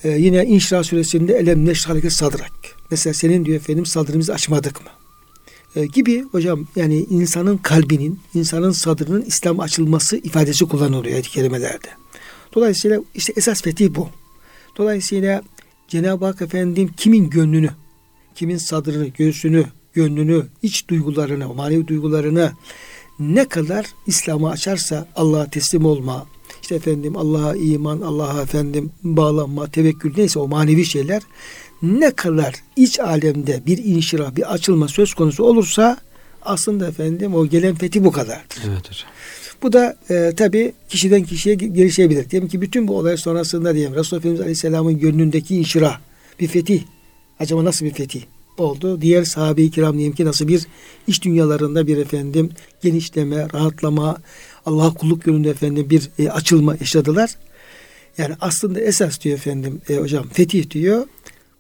e, 0.04 0.10
yine 0.10 0.46
İnşirah 0.46 0.84
suresinde 0.84 1.34
elem 1.34 1.66
neşhalike 1.66 2.10
sadrak. 2.10 2.52
Mesela 2.92 3.14
senin 3.14 3.46
diyor 3.46 3.58
efendim 3.58 3.86
sadrımızı 3.86 4.34
açmadık 4.34 4.82
mı? 4.82 4.90
E, 5.76 5.86
gibi 5.86 6.24
hocam 6.24 6.68
yani 6.76 7.06
insanın 7.10 7.58
kalbinin, 7.58 8.20
insanın 8.34 8.72
sadrının 8.72 9.22
İslam 9.22 9.60
açılması 9.60 10.18
ifadesi 10.18 10.66
kullanılıyor 10.66 11.14
ayet 11.14 11.28
kelimelerde. 11.28 11.88
Dolayısıyla 12.56 13.02
işte 13.16 13.34
esas 13.36 13.62
fetih 13.62 13.90
bu. 13.96 14.10
Dolayısıyla 14.78 15.42
Cenab-ı 15.88 16.26
Hak 16.26 16.42
efendim 16.42 16.90
kimin 16.98 17.30
gönlünü, 17.30 17.70
kimin 18.36 18.58
sadrını, 18.58 19.08
göğsünü, 19.08 19.66
gönlünü, 19.94 20.46
iç 20.62 20.88
duygularını, 20.88 21.54
manevi 21.54 21.88
duygularını 21.88 22.52
ne 23.20 23.48
kadar 23.48 23.86
İslam'a 24.08 24.50
açarsa 24.50 25.08
Allah'a 25.16 25.50
teslim 25.50 25.86
olma, 25.86 26.28
işte 26.74 26.90
efendim 26.90 27.18
Allah'a 27.18 27.56
iman, 27.56 28.02
Allah'a 28.02 28.42
efendim 28.42 28.92
bağlanma, 29.04 29.68
tevekkül 29.68 30.14
neyse 30.18 30.40
o 30.40 30.48
manevi 30.48 30.86
şeyler 30.86 31.22
ne 31.82 32.12
kadar 32.12 32.56
iç 32.76 33.00
alemde 33.00 33.62
bir 33.66 33.78
inşirah, 33.78 34.36
bir 34.36 34.54
açılma 34.54 34.88
söz 34.88 35.14
konusu 35.14 35.44
olursa 35.44 35.98
aslında 36.42 36.88
efendim 36.88 37.36
o 37.36 37.48
gelen 37.48 37.76
fethi 37.76 38.04
bu 38.04 38.12
kadardır. 38.12 38.58
Evet 38.68 38.90
hocam. 38.90 39.10
Bu 39.64 39.74
da 39.74 39.98
e, 40.10 40.34
tabi 40.38 40.74
kişiden 40.90 41.24
kişiye 41.24 41.56
gelişebilir. 41.56 42.30
Diyelim 42.30 42.50
ki 42.50 42.62
bütün 42.62 42.88
bu 42.88 42.98
olay 42.98 43.18
sonrasında 43.18 43.76
diyelim 43.76 43.96
Resulullah 43.96 44.22
Efendimiz 44.22 44.42
Aleyhisselam'ın 44.42 45.00
gönlündeki 45.00 45.56
inşirah 45.56 46.00
bir 46.40 46.48
fetih. 46.48 46.82
Acaba 47.40 47.66
nasıl 47.66 47.86
bir 47.86 47.94
fetih 47.94 48.22
oldu? 48.58 49.02
Diğer 49.02 49.24
sahabe-i 49.24 49.72
kiram 49.72 49.98
diyelim 49.98 50.16
ki 50.16 50.26
nasıl 50.26 50.48
bir 50.48 50.64
iç 51.08 51.24
dünyalarında 51.24 51.88
bir 51.88 51.98
efendim 51.98 52.50
genişleme, 52.82 53.48
rahatlama, 53.54 54.18
Allah'a 54.66 54.94
kulluk 54.94 55.28
yönünde 55.28 55.50
efendim 55.50 55.90
bir 55.90 56.10
e, 56.20 56.30
açılma 56.30 56.76
yaşadılar. 56.80 57.36
Yani 58.18 58.36
aslında 58.42 58.80
esas 58.80 59.22
diyor 59.22 59.36
efendim 59.36 59.82
e, 59.90 59.96
hocam 59.96 60.28
fetih 60.34 60.70
diyor. 60.70 61.08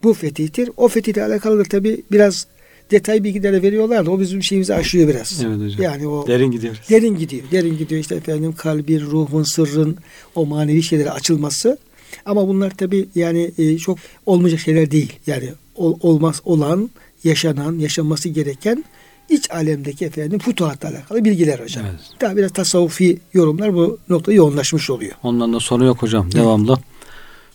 Bu 0.03 0.13
fetihtir. 0.13 0.69
O 0.77 0.88
fetihle 0.88 1.23
alakalı 1.23 1.60
da 1.60 1.63
tabi 1.63 2.01
biraz 2.12 2.47
detay 2.91 3.23
bilgileri 3.23 3.63
veriyorlar 3.63 4.06
da 4.06 4.12
o 4.12 4.19
bizim 4.19 4.43
şeyimizi 4.43 4.73
aşıyor 4.73 5.08
biraz. 5.08 5.43
Evet 5.43 5.62
hocam. 5.62 5.82
Yani 5.82 6.08
o 6.08 6.27
derin 6.27 6.51
gidiyor. 6.51 6.75
Derin 6.89 7.17
gidiyor. 7.17 7.43
Derin 7.51 7.77
gidiyor 7.77 8.01
işte 8.01 8.15
efendim 8.15 8.53
kalbin, 8.58 8.99
ruhun, 8.99 9.43
sırrın 9.43 9.97
o 10.36 10.45
manevi 10.45 10.84
şeylere 10.84 11.12
açılması. 11.12 11.77
Ama 12.25 12.47
bunlar 12.47 12.71
tabi 12.71 13.06
yani 13.15 13.51
e, 13.58 13.77
çok 13.77 13.97
olmayacak 14.25 14.60
şeyler 14.60 14.91
değil. 14.91 15.13
Yani 15.27 15.49
ol, 15.75 15.97
olmaz 16.01 16.41
olan, 16.45 16.89
yaşanan, 17.23 17.79
yaşanması 17.79 18.29
gereken 18.29 18.83
iç 19.29 19.51
alemdeki 19.51 20.05
efendim 20.05 20.39
futuhatla 20.39 20.89
alakalı 20.89 21.25
bilgiler 21.25 21.59
hocam. 21.59 21.86
Evet. 21.89 21.99
Daha 22.21 22.38
biraz 22.38 22.51
tasavvufi 22.51 23.19
yorumlar 23.33 23.73
bu 23.73 23.99
noktada 24.09 24.36
yoğunlaşmış 24.36 24.89
oluyor. 24.89 25.12
Ondan 25.23 25.53
da 25.53 25.59
sonu 25.59 25.86
yok 25.86 26.01
hocam. 26.01 26.23
Evet. 26.23 26.36
Devamlı 26.36 26.77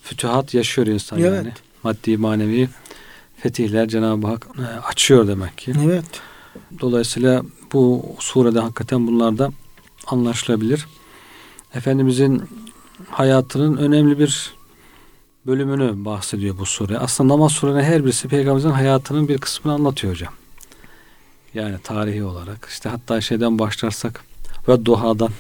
fütuhat 0.03 0.55
yaşıyor 0.55 0.87
insan 0.87 1.21
evet. 1.21 1.33
yani. 1.33 1.53
Maddi 1.83 2.17
manevi 2.17 2.69
fetihler 3.37 3.89
Cenab-ı 3.89 4.27
Hak 4.27 4.47
e, 4.59 4.63
açıyor 4.63 5.29
demek 5.29 5.59
ki. 5.59 5.73
Evet. 5.85 6.05
Dolayısıyla 6.81 7.43
bu 7.73 8.07
surede 8.19 8.61
hakikaten 8.61 9.07
bunlar 9.07 9.39
da 9.39 9.51
anlaşılabilir. 10.07 10.87
Efendimizin 11.75 12.43
hayatının 13.11 13.77
önemli 13.77 14.19
bir 14.19 14.53
bölümünü 15.49 16.05
bahsediyor 16.05 16.59
bu 16.59 16.67
sure. 16.67 16.99
Aslında 16.99 17.35
namaz 17.35 17.53
surenin 17.53 17.83
her 17.83 18.05
birisi 18.05 18.29
peygamberimizin 18.29 18.71
hayatının 18.71 19.29
bir 19.29 19.39
kısmını 19.39 19.75
anlatıyor 19.75 20.13
hocam. 20.13 20.33
Yani 21.55 21.77
tarihi 21.85 22.25
olarak. 22.25 22.69
işte 22.71 22.89
hatta 22.89 23.21
şeyden 23.21 23.59
başlarsak 23.59 24.25
ve 24.69 24.85
duhadan 24.85 25.31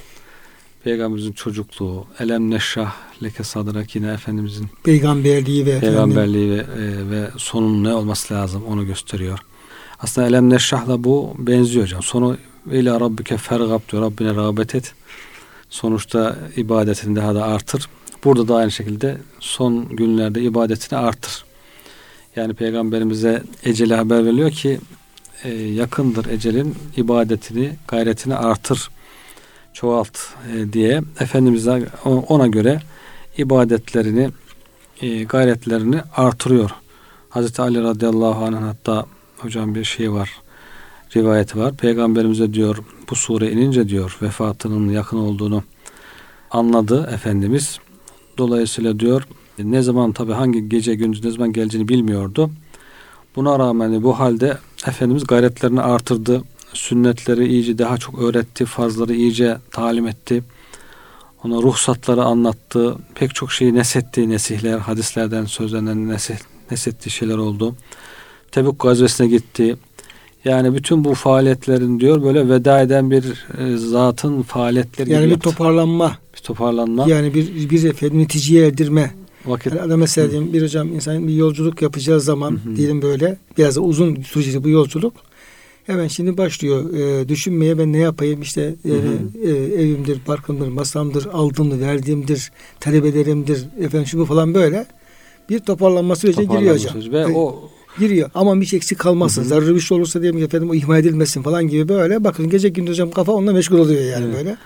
Peygamberimizin 0.85 1.33
çocukluğu, 1.33 2.07
elem 2.19 2.51
neşrah 2.51 2.95
leke 3.23 3.45
sadrak 3.45 3.97
yine 3.97 4.13
Efendimizin 4.13 4.67
peygamberliği 4.85 5.67
ve 5.67 5.81
peygamberliği 5.81 6.51
ve, 6.51 6.57
e, 6.57 7.11
ve 7.11 7.31
sonun 7.37 7.85
ne 7.85 7.95
olması 7.95 8.35
lazım 8.35 8.65
onu 8.69 8.87
gösteriyor. 8.87 9.39
Aslında 10.01 10.27
elem 10.27 10.51
neşrahla 10.51 11.05
bu 11.05 11.35
benziyor 11.39 11.85
hocam. 11.85 12.03
Sonu 12.03 12.37
ila 12.73 13.01
rabbike 13.01 13.37
fergab 13.37 13.81
diyor. 13.93 14.03
Rabbine 14.03 14.35
rağbet 14.35 14.75
et. 14.75 14.95
Sonuçta 15.71 16.37
ibadetini 16.57 17.17
daha 17.17 17.35
da 17.35 17.45
artır. 17.45 17.89
Burada 18.25 18.49
da 18.49 18.57
aynı 18.57 18.71
şekilde 18.71 19.17
son 19.41 19.89
günlerde 19.89 20.43
ibadetini 20.43 20.99
artır. 20.99 21.45
Yani 22.37 22.55
peygamberimize 22.55 23.43
eceli 23.65 23.95
haber 23.95 24.25
veriliyor 24.25 24.51
ki 24.51 24.81
e, 25.45 25.55
yakındır 25.55 26.27
ecelin 26.27 26.75
ibadetini, 26.97 27.73
gayretini 27.89 28.35
artır, 28.35 28.91
çoğalt 29.73 30.19
e, 30.55 30.73
diye 30.73 31.03
Efendimiz 31.21 31.69
ona 32.05 32.47
göre 32.47 32.81
ibadetlerini, 33.39 34.31
e, 35.01 35.25
gayretlerini 35.25 36.01
artırıyor. 36.17 36.71
Hazreti 37.31 37.63
Ali 37.63 37.83
radıyallahu 37.83 38.45
anh 38.45 38.63
hatta 38.63 39.07
hocam 39.39 39.75
bir 39.75 39.85
şey 39.85 40.13
var, 40.13 40.31
rivayeti 41.17 41.59
var. 41.59 41.77
Peygamberimize 41.77 42.55
diyor 42.55 42.79
bu 43.11 43.15
sure 43.15 43.51
inince 43.51 43.89
diyor 43.89 44.19
vefatının 44.23 44.89
yakın 44.89 45.19
olduğunu 45.19 45.63
anladı 46.51 47.11
Efendimiz. 47.15 47.79
Dolayısıyla 48.39 49.01
diyor 49.01 49.23
ne 49.59 49.83
zaman 49.83 50.13
tabi 50.13 50.33
hangi 50.33 50.69
gece 50.69 50.95
gündüz 50.95 51.25
ne 51.25 51.31
zaman 51.31 51.53
geleceğini 51.53 51.89
bilmiyordu. 51.89 52.51
Buna 53.37 53.59
rağmen 53.59 54.03
bu 54.03 54.19
halde 54.19 54.59
Efendimiz 54.87 55.27
gayretlerini 55.27 55.81
artırdı. 55.81 56.43
Sünnetleri 56.73 57.49
iyice 57.49 57.79
daha 57.79 57.99
çok 57.99 58.23
öğretti. 58.23 58.65
Fazları 58.65 59.15
iyice 59.15 59.59
talim 59.71 60.07
etti. 60.07 60.45
Ona 61.45 61.63
ruhsatları 61.63 62.23
anlattı. 62.23 62.97
Pek 63.15 63.35
çok 63.35 63.53
şeyi 63.53 63.75
nesetti. 63.75 64.29
Nesihler, 64.29 64.79
hadislerden 64.79 65.45
sözlenen 65.45 66.09
nesih, 66.09 66.37
nesettiği 66.71 67.13
şeyler 67.13 67.37
oldu. 67.37 67.77
Tebük 68.53 68.81
gazvesine 68.81 69.27
gitti. 69.27 69.77
Yani 70.49 70.75
bütün 70.75 71.05
bu 71.05 71.15
faaliyetlerin 71.15 72.01
diyor 72.01 72.23
böyle 72.23 72.49
veda 72.49 72.81
eden 72.81 73.11
bir 73.11 73.25
e, 73.59 73.77
zatın 73.77 74.43
faaliyetleri 74.43 75.13
yani 75.13 75.25
bir 75.25 75.31
yaptı. 75.31 75.51
toparlanma. 75.51 76.19
Bir 76.35 76.39
toparlanma. 76.39 77.07
Yani 77.09 77.35
bir 77.35 77.71
bir 77.71 77.85
efendim 77.85 78.19
neticeye 78.19 78.67
erdirme 78.67 79.11
Vakit. 79.47 79.75
Yani 79.75 79.97
mesela 79.97 80.31
diyeyim, 80.31 80.53
bir 80.53 80.63
hocam 80.63 80.95
insan 80.95 81.29
bir 81.29 81.35
yolculuk 81.35 81.83
yapacağı 81.83 82.21
zaman 82.21 82.51
hı 82.51 82.71
hı. 82.71 82.77
diyelim 82.77 83.03
böyle 83.03 83.37
biraz 83.59 83.77
da 83.77 83.81
uzun 83.81 84.23
sürecek 84.23 84.65
bu 84.65 84.69
yolculuk. 84.69 85.13
Hemen 85.87 86.09
şimdi 86.09 86.37
başlıyor 86.37 86.95
e, 86.95 87.29
düşünmeye 87.29 87.79
ben 87.79 87.93
ne 87.93 87.99
yapayım 87.99 88.43
işte 88.43 88.75
e, 88.85 88.93
e, 89.49 89.51
evimdir, 89.83 90.21
parkımdır, 90.21 90.69
masamdır, 90.69 91.27
aldığımdır, 91.27 91.81
verdiğimdir, 91.81 92.53
talebelerimdir, 92.81 93.67
efendim 93.81 94.07
şu 94.07 94.19
bu 94.19 94.25
falan 94.25 94.55
böyle 94.55 94.87
bir 95.51 95.59
toparlanma 95.59 96.17
sürecine 96.17 96.45
giriyor 96.45 96.75
hocam. 96.75 97.13
Ve 97.13 97.27
o 97.27 97.71
giriyor. 97.99 98.31
Ama 98.35 98.57
hiç 98.57 98.75
eksik 98.75 98.99
kalmasın. 98.99 99.43
Zararlı 99.43 99.75
bir 99.75 99.81
şey 99.81 99.99
olursa 99.99 100.23
diyelim 100.23 100.45
efendim 100.45 100.71
o 100.71 100.75
ihmal 100.75 100.99
edilmesin 100.99 101.43
falan 101.43 101.69
gibi 101.69 101.89
böyle. 101.89 102.25
Bakın 102.25 102.51
gece 102.51 102.69
gündüz 102.69 102.93
hocam 102.93 103.11
kafa 103.11 103.33
onunla 103.33 103.53
meşgul 103.53 103.79
oluyor 103.79 104.03
yani 104.03 104.25
evet. 104.25 104.37
böyle. 104.37 104.57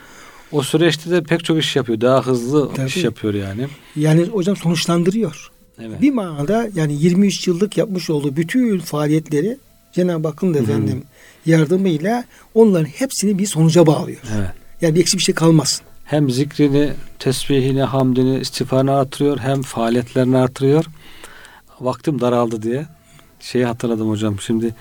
O 0.52 0.62
süreçte 0.62 1.10
de 1.10 1.22
pek 1.22 1.44
çok 1.44 1.58
iş 1.58 1.76
yapıyor. 1.76 2.00
Daha 2.00 2.26
hızlı 2.26 2.74
Tabii. 2.74 2.86
iş 2.86 2.96
yapıyor 2.96 3.34
yani. 3.34 3.66
Yani 3.96 4.24
hocam 4.24 4.56
sonuçlandırıyor. 4.56 5.50
Evet. 5.80 6.02
Bir 6.02 6.10
manada 6.10 6.68
yani 6.74 6.94
23 6.94 7.48
yıllık 7.48 7.78
yapmış 7.78 8.10
olduğu 8.10 8.36
bütün 8.36 8.78
faaliyetleri 8.78 9.58
Cenab-ı 9.92 10.28
Hakk'ın 10.28 10.54
da 10.54 10.58
efendim 10.58 11.02
yardımıyla 11.46 12.24
onların 12.54 12.84
hepsini 12.84 13.38
bir 13.38 13.46
sonuca 13.46 13.86
bağlıyor. 13.86 14.20
Evet. 14.36 14.50
Yani 14.80 14.94
bir 14.94 15.00
eksik 15.00 15.18
bir 15.18 15.24
şey 15.24 15.34
kalmasın. 15.34 15.86
Hem 16.04 16.30
zikrini, 16.30 16.92
tesbihini, 17.18 17.82
hamdini, 17.82 18.40
istiğfarını 18.40 18.92
artırıyor 18.96 19.38
hem 19.38 19.62
faaliyetlerini 19.62 20.36
artırıyor. 20.36 20.84
Vaktim 21.80 22.20
daraldı 22.20 22.62
diye 22.62 22.86
şeyi 23.42 23.64
hatırladım 23.64 24.10
hocam. 24.10 24.40
Şimdi 24.40 24.74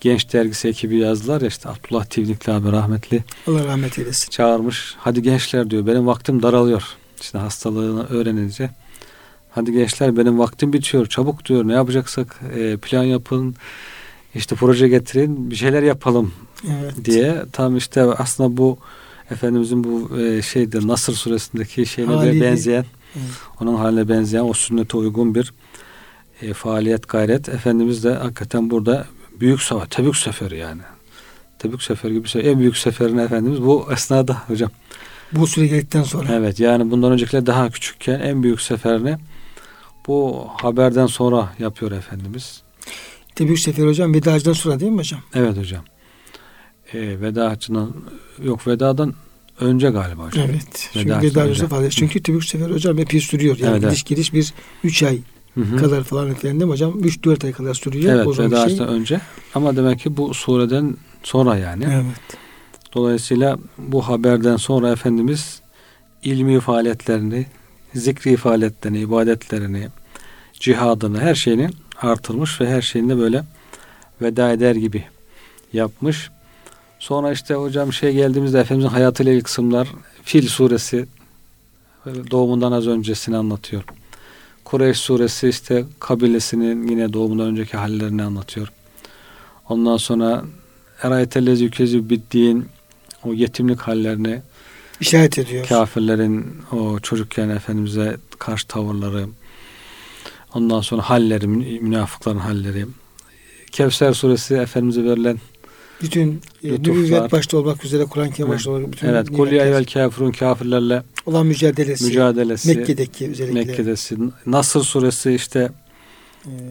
Genç 0.00 0.32
Dergisi 0.32 0.68
ekibi 0.68 0.96
yazdılar 0.96 1.40
ya 1.40 1.48
işte 1.48 1.68
Abdullah 1.68 2.04
Tivnikli 2.04 2.52
abi 2.52 2.72
rahmetli. 2.72 3.24
Allah 3.46 3.64
rahmet 3.64 3.98
eylesin. 3.98 4.30
Çağırmış. 4.30 4.94
Hadi 4.98 5.22
gençler 5.22 5.70
diyor 5.70 5.86
benim 5.86 6.06
vaktim 6.06 6.42
daralıyor. 6.42 6.82
İşte 7.20 7.38
hastalığını 7.38 8.06
öğrenince. 8.06 8.70
Hadi 9.50 9.72
gençler 9.72 10.16
benim 10.16 10.38
vaktim 10.38 10.72
bitiyor. 10.72 11.06
Çabuk 11.06 11.44
diyor 11.44 11.68
ne 11.68 11.72
yapacaksak 11.72 12.40
e, 12.56 12.76
plan 12.76 13.02
yapın. 13.02 13.54
İşte 14.34 14.56
proje 14.56 14.88
getirin 14.88 15.50
bir 15.50 15.56
şeyler 15.56 15.82
yapalım 15.82 16.32
evet. 16.64 17.04
diye. 17.04 17.42
Tam 17.52 17.76
işte 17.76 18.02
aslında 18.02 18.56
bu 18.56 18.78
Efendimizin 19.30 19.84
bu 19.84 20.18
e, 20.18 20.42
şeydir 20.42 20.88
Nasır 20.88 21.12
suresindeki 21.12 21.86
şeyine 21.86 22.12
Haliyle. 22.14 22.44
benzeyen 22.44 22.84
evet. 23.16 23.28
onun 23.60 23.74
haline 23.74 24.08
benzeyen 24.08 24.44
o 24.44 24.52
sünnete 24.52 24.96
uygun 24.96 25.34
bir 25.34 25.52
e, 26.42 26.52
faaliyet 26.52 27.08
gayret. 27.08 27.48
Efendimiz 27.48 28.04
de 28.04 28.14
hakikaten 28.14 28.70
burada 28.70 29.06
büyük 29.40 29.62
savaş, 29.62 29.88
Tebük 29.88 30.16
seferi 30.16 30.56
yani. 30.56 30.82
Tebük 31.58 31.82
seferi 31.82 32.12
gibi 32.12 32.24
bir 32.24 32.28
şey. 32.28 32.50
En 32.50 32.58
büyük 32.58 32.76
seferin 32.76 33.18
Efendimiz 33.18 33.62
bu 33.62 33.88
esnada 33.92 34.42
hocam. 34.48 34.70
Bu 35.32 35.46
süre 35.46 35.66
geldikten 35.66 36.02
sonra. 36.02 36.34
Evet 36.34 36.60
yani 36.60 36.90
bundan 36.90 37.12
öncekiler 37.12 37.46
daha 37.46 37.70
küçükken 37.70 38.20
en 38.20 38.42
büyük 38.42 38.60
seferini 38.60 39.18
bu 40.06 40.48
haberden 40.56 41.06
sonra 41.06 41.52
yapıyor 41.58 41.92
Efendimiz. 41.92 42.62
Tebük 43.34 43.58
seferi 43.58 43.86
hocam 43.86 44.14
vedacıdan 44.14 44.52
sonra 44.52 44.80
değil 44.80 44.92
mi 44.92 44.98
hocam? 44.98 45.20
Evet 45.34 45.56
hocam. 45.56 45.84
E, 46.92 47.20
veda 47.20 47.56
yok 48.42 48.66
vedadan 48.66 49.14
önce 49.60 49.90
galiba 49.90 50.26
hocam. 50.26 50.46
Evet. 50.50 50.90
Veda 50.96 51.20
çünkü 51.20 51.40
veda 51.40 51.68
fazla. 51.68 51.90
Çünkü 51.90 52.22
Tebük 52.22 52.44
seferi 52.44 52.72
hocam 52.72 52.98
epey 52.98 53.20
sürüyor. 53.20 53.58
Yani 53.58 53.70
evet, 53.70 53.82
gidiş 53.82 53.98
evet. 53.98 54.06
gidiş 54.06 54.32
bir 54.32 54.52
üç 54.84 55.02
ay 55.02 55.18
hı 55.54 55.60
hı. 55.60 55.76
kadar 55.76 56.02
falan 56.02 56.30
efendim 56.30 56.70
hocam 56.70 57.00
3-4 57.00 57.46
ay 57.46 57.52
kadar 57.52 57.74
sürüyor. 57.74 58.14
Evet 58.14 58.38
veda 58.38 58.68
şey. 58.68 58.78
önce 58.80 59.20
ama 59.54 59.76
demek 59.76 60.00
ki 60.00 60.16
bu 60.16 60.34
sureden 60.34 60.96
sonra 61.22 61.56
yani. 61.56 61.84
Evet. 61.90 62.38
Dolayısıyla 62.94 63.58
bu 63.78 64.08
haberden 64.08 64.56
sonra 64.56 64.90
Efendimiz 64.90 65.60
ilmi 66.22 66.60
faaliyetlerini, 66.60 67.46
zikri 67.94 68.36
faaliyetlerini, 68.36 68.98
ibadetlerini, 68.98 69.88
cihadını, 70.52 71.20
her 71.20 71.34
şeyini 71.34 71.70
artırmış 72.02 72.60
ve 72.60 72.68
her 72.68 72.82
şeyini 72.82 73.18
böyle 73.18 73.44
veda 74.22 74.52
eder 74.52 74.74
gibi 74.74 75.04
yapmış. 75.72 76.30
Sonra 76.98 77.32
işte 77.32 77.54
hocam 77.54 77.92
şey 77.92 78.12
geldiğimizde 78.12 78.60
Efendimizin 78.60 78.94
hayatıyla 78.94 79.32
ilgili 79.32 79.44
kısımlar 79.44 79.88
Fil 80.22 80.48
suresi 80.48 81.06
doğumundan 82.06 82.72
az 82.72 82.86
öncesini 82.86 83.36
anlatıyor. 83.36 83.84
Kureyş 84.64 84.98
suresi 84.98 85.48
işte 85.48 85.84
kabilesinin 86.00 86.88
yine 86.88 87.12
doğumundan 87.12 87.46
önceki 87.46 87.76
hallerini 87.76 88.22
anlatıyor. 88.22 88.72
Ondan 89.68 89.96
sonra 89.96 90.44
Erayetellezi 91.02 91.64
yükezü 91.64 92.10
bittiğin 92.10 92.68
o 93.24 93.32
yetimlik 93.32 93.80
hallerini 93.80 94.42
işaret 95.00 95.38
ediyor. 95.38 95.66
Kafirlerin 95.66 96.62
o 96.72 97.00
çocukken 97.00 97.48
Efendimiz'e 97.48 98.16
karşı 98.38 98.66
tavırları 98.66 99.26
ondan 100.54 100.80
sonra 100.80 101.02
halleri, 101.02 101.46
münafıkların 101.46 102.38
halleri. 102.38 102.86
Kevser 103.72 104.12
suresi 104.12 104.54
Efendimiz'e 104.54 105.04
verilen 105.04 105.38
bütün 106.02 106.40
e, 106.64 106.72
nübüvvet 106.72 107.32
başta 107.32 107.58
olmak 107.58 107.84
üzere 107.84 108.04
Kur'an 108.04 108.30
Kerim 108.30 108.50
başta 108.50 108.70
olmak 108.70 108.92
bütün 108.92 109.08
Evet. 109.08 109.30
Kul 109.30 109.52
ya 109.52 109.84
kafirun 109.84 110.32
kafirlerle 110.32 111.02
olan 111.26 111.46
mücadelesi. 111.46 112.04
Mücadelesi. 112.04 112.76
Mekke'deki 112.76 113.28
özellikle. 113.28 113.64
Mekke'desi. 113.64 114.16
Nasır 114.46 114.82
suresi 114.82 115.32
işte 115.32 115.70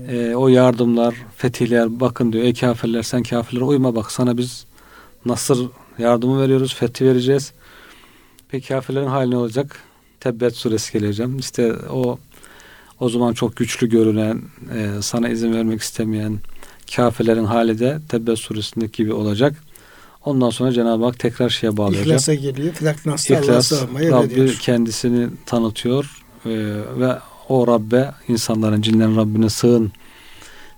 ee, 0.07 0.15
e, 0.15 0.36
o 0.36 0.47
yardımlar, 0.47 1.15
fetihler 1.38 1.99
bakın 1.99 2.34
diyor 2.34 2.43
ey 2.43 2.53
kafirler 2.53 3.03
sen 3.03 3.23
kafirlere 3.23 3.63
uyma 3.63 3.95
bak 3.95 4.11
sana 4.11 4.38
biz 4.38 4.65
nasır 5.25 5.67
yardımı 5.97 6.41
veriyoruz, 6.41 6.75
fethi 6.75 7.05
vereceğiz. 7.05 7.53
Peki 8.49 8.67
kafirlerin 8.67 9.07
hali 9.07 9.32
ne 9.32 9.38
olacak? 9.38 9.80
Tebbet 10.19 10.55
suresi 10.55 10.93
geleceğim. 10.93 11.38
İşte 11.38 11.73
o 11.73 12.19
o 12.99 13.09
zaman 13.09 13.34
çok 13.34 13.55
güçlü 13.55 13.89
görünen, 13.89 14.41
e, 14.75 15.01
sana 15.01 15.30
izin 15.30 15.53
vermek 15.53 15.82
istemeyen, 15.82 16.39
kafirlerin 16.95 17.45
hali 17.45 17.79
de 17.79 17.99
Tebbe 18.09 18.35
suresindeki 18.35 19.03
gibi 19.03 19.13
olacak. 19.13 19.55
Ondan 20.25 20.49
sonra 20.49 20.71
Cenab-ı 20.71 21.05
Hak 21.05 21.19
tekrar 21.19 21.49
şeye 21.49 21.77
bağlayacak. 21.77 22.07
İhlasa 22.07 22.33
geliyor. 22.33 22.73
Filak 22.73 22.99
İhlas, 22.99 23.71
Rabbi 23.71 24.57
kendisini 24.57 25.27
tanıtıyor 25.45 26.23
e, 26.45 26.49
ve 26.99 27.17
o 27.49 27.67
Rabbe 27.67 28.11
insanların, 28.27 28.81
cinlerin 28.81 29.15
Rabbine 29.15 29.49
sığın 29.49 29.91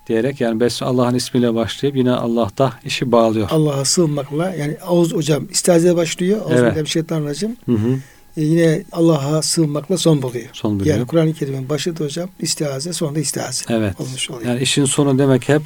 diyerek 0.07 0.41
yani 0.41 0.67
Allah'ın 0.81 1.15
ismiyle 1.15 1.55
başlayıp 1.55 1.97
yine 1.97 2.11
Allah'ta 2.11 2.73
işi 2.85 3.11
bağlıyor. 3.11 3.47
Allah'a 3.51 3.85
sığınmakla 3.85 4.55
yani 4.55 4.77
Ağuz 4.85 5.13
hocam 5.13 5.47
istihazeye 5.51 5.95
başlıyor. 5.95 6.41
Ağuz 6.41 6.53
evet. 6.53 6.87
şeytan 6.87 7.25
racim. 7.25 7.57
Hı 7.65 7.71
hı. 7.71 7.99
E 8.37 8.41
yine 8.41 8.83
Allah'a 8.91 9.41
sığınmakla 9.41 9.97
son 9.97 10.21
buluyor. 10.21 10.49
Son 10.53 10.79
buluyor. 10.79 10.95
Yani 10.95 11.07
Kur'an-ı 11.07 11.33
Kerim'in 11.33 11.69
başı 11.69 11.97
da 11.97 12.03
hocam 12.03 12.29
istihaze 12.39 12.93
sonunda 12.93 13.19
istihaze 13.19 13.65
evet. 13.69 14.01
olmuş 14.01 14.29
oluyor. 14.29 14.49
Yani 14.49 14.61
işin 14.61 14.85
sonu 14.85 15.19
demek 15.19 15.49
hep 15.49 15.61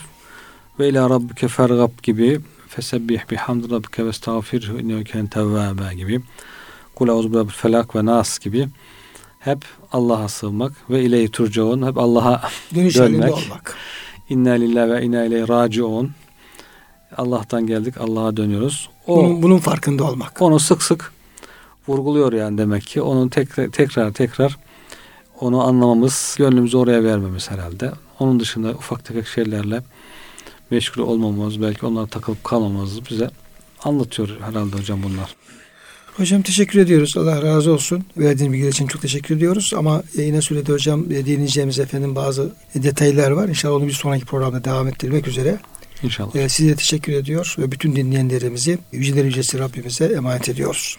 ve 0.80 0.89
ila 0.89 1.09
rabbike 1.09 1.47
fergab 1.47 2.03
gibi 2.03 2.39
fesebbih 2.67 3.19
bihamd 3.32 3.71
rabbike 3.71 4.05
ve 4.05 4.09
estağfirhu 4.09 4.80
innehu 4.80 5.03
kâne 5.11 5.30
tevvâbe 5.30 5.95
gibi 5.95 6.21
kul 6.95 7.09
auzu 7.09 7.47
felak 7.47 7.95
ve 7.95 8.05
nas 8.05 8.39
gibi 8.39 8.67
hep 9.39 9.65
Allah'a 9.91 10.28
sığınmak 10.28 10.71
ve 10.89 11.03
ileyhi 11.03 11.30
turcaun 11.32 11.88
hep 11.88 11.97
Allah'a 11.97 12.41
dönmek. 12.76 13.34
olmak. 13.34 13.76
İnna 14.30 14.51
lillahi 14.51 14.91
ve 14.91 15.03
inna 15.03 15.23
ileyhi 15.23 15.47
raciun. 15.47 16.11
Allah'tan 17.17 17.67
geldik, 17.67 17.97
Allah'a 17.97 18.38
dönüyoruz. 18.38 18.89
O, 19.07 19.17
bunun, 19.17 19.43
bunun 19.43 19.57
farkında 19.57 20.03
olmak. 20.03 20.41
Onu 20.41 20.59
sık 20.59 20.84
sık 20.84 21.13
vurguluyor 21.88 22.34
yani 22.34 22.57
demek 22.57 22.84
ki. 22.84 23.01
Onun 23.01 23.30
tekrar 23.30 23.67
tekrar 23.71 24.13
tekrar 24.13 24.57
onu 25.39 25.63
anlamamız, 25.63 26.36
gönlümüzü 26.38 26.78
oraya 26.78 27.03
vermemiz 27.03 27.51
herhalde. 27.51 27.91
Onun 28.19 28.39
dışında 28.39 28.69
ufak 28.69 29.05
tefek 29.05 29.28
şeylerle 29.28 29.82
meşgul 30.72 31.01
olmamamız, 31.01 31.61
belki 31.61 31.86
onlara 31.86 32.07
takılıp 32.07 32.43
kalmamamız 32.43 33.09
bize 33.09 33.30
anlatıyor 33.84 34.30
herhalde 34.41 34.78
hocam 34.78 35.03
bunlar. 35.03 35.36
Hocam 36.18 36.41
teşekkür 36.41 36.80
ediyoruz. 36.80 37.18
Allah 37.18 37.41
razı 37.41 37.72
olsun. 37.72 38.05
Verdiğin 38.18 38.53
bilgiler 38.53 38.70
için 38.70 38.88
çok 38.88 39.01
teşekkür 39.01 39.36
ediyoruz. 39.36 39.74
Ama 39.78 40.03
yine 40.13 40.41
sürede 40.41 40.72
hocam 40.72 41.11
e, 41.11 41.26
dinleyeceğimiz 41.26 41.80
efendim 41.80 42.16
bazı 42.16 42.53
detaylar 42.76 43.32
var. 43.32 43.47
İnşallah 43.47 43.76
onu 43.76 43.88
bir 43.88 43.91
sonraki 43.91 44.26
programda 44.26 44.63
devam 44.63 44.88
ettirmek 44.88 45.28
üzere. 45.28 45.59
İnşallah. 46.03 46.36
Ee, 46.36 46.49
size 46.49 46.76
teşekkür 46.76 47.13
ediyor 47.13 47.55
ve 47.57 47.72
bütün 47.72 47.95
dinleyenlerimizi 47.95 48.78
yüceler 48.91 49.26
yücesi 49.26 49.59
Rabbimize 49.59 50.05
emanet 50.05 50.49
ediyoruz. 50.49 50.97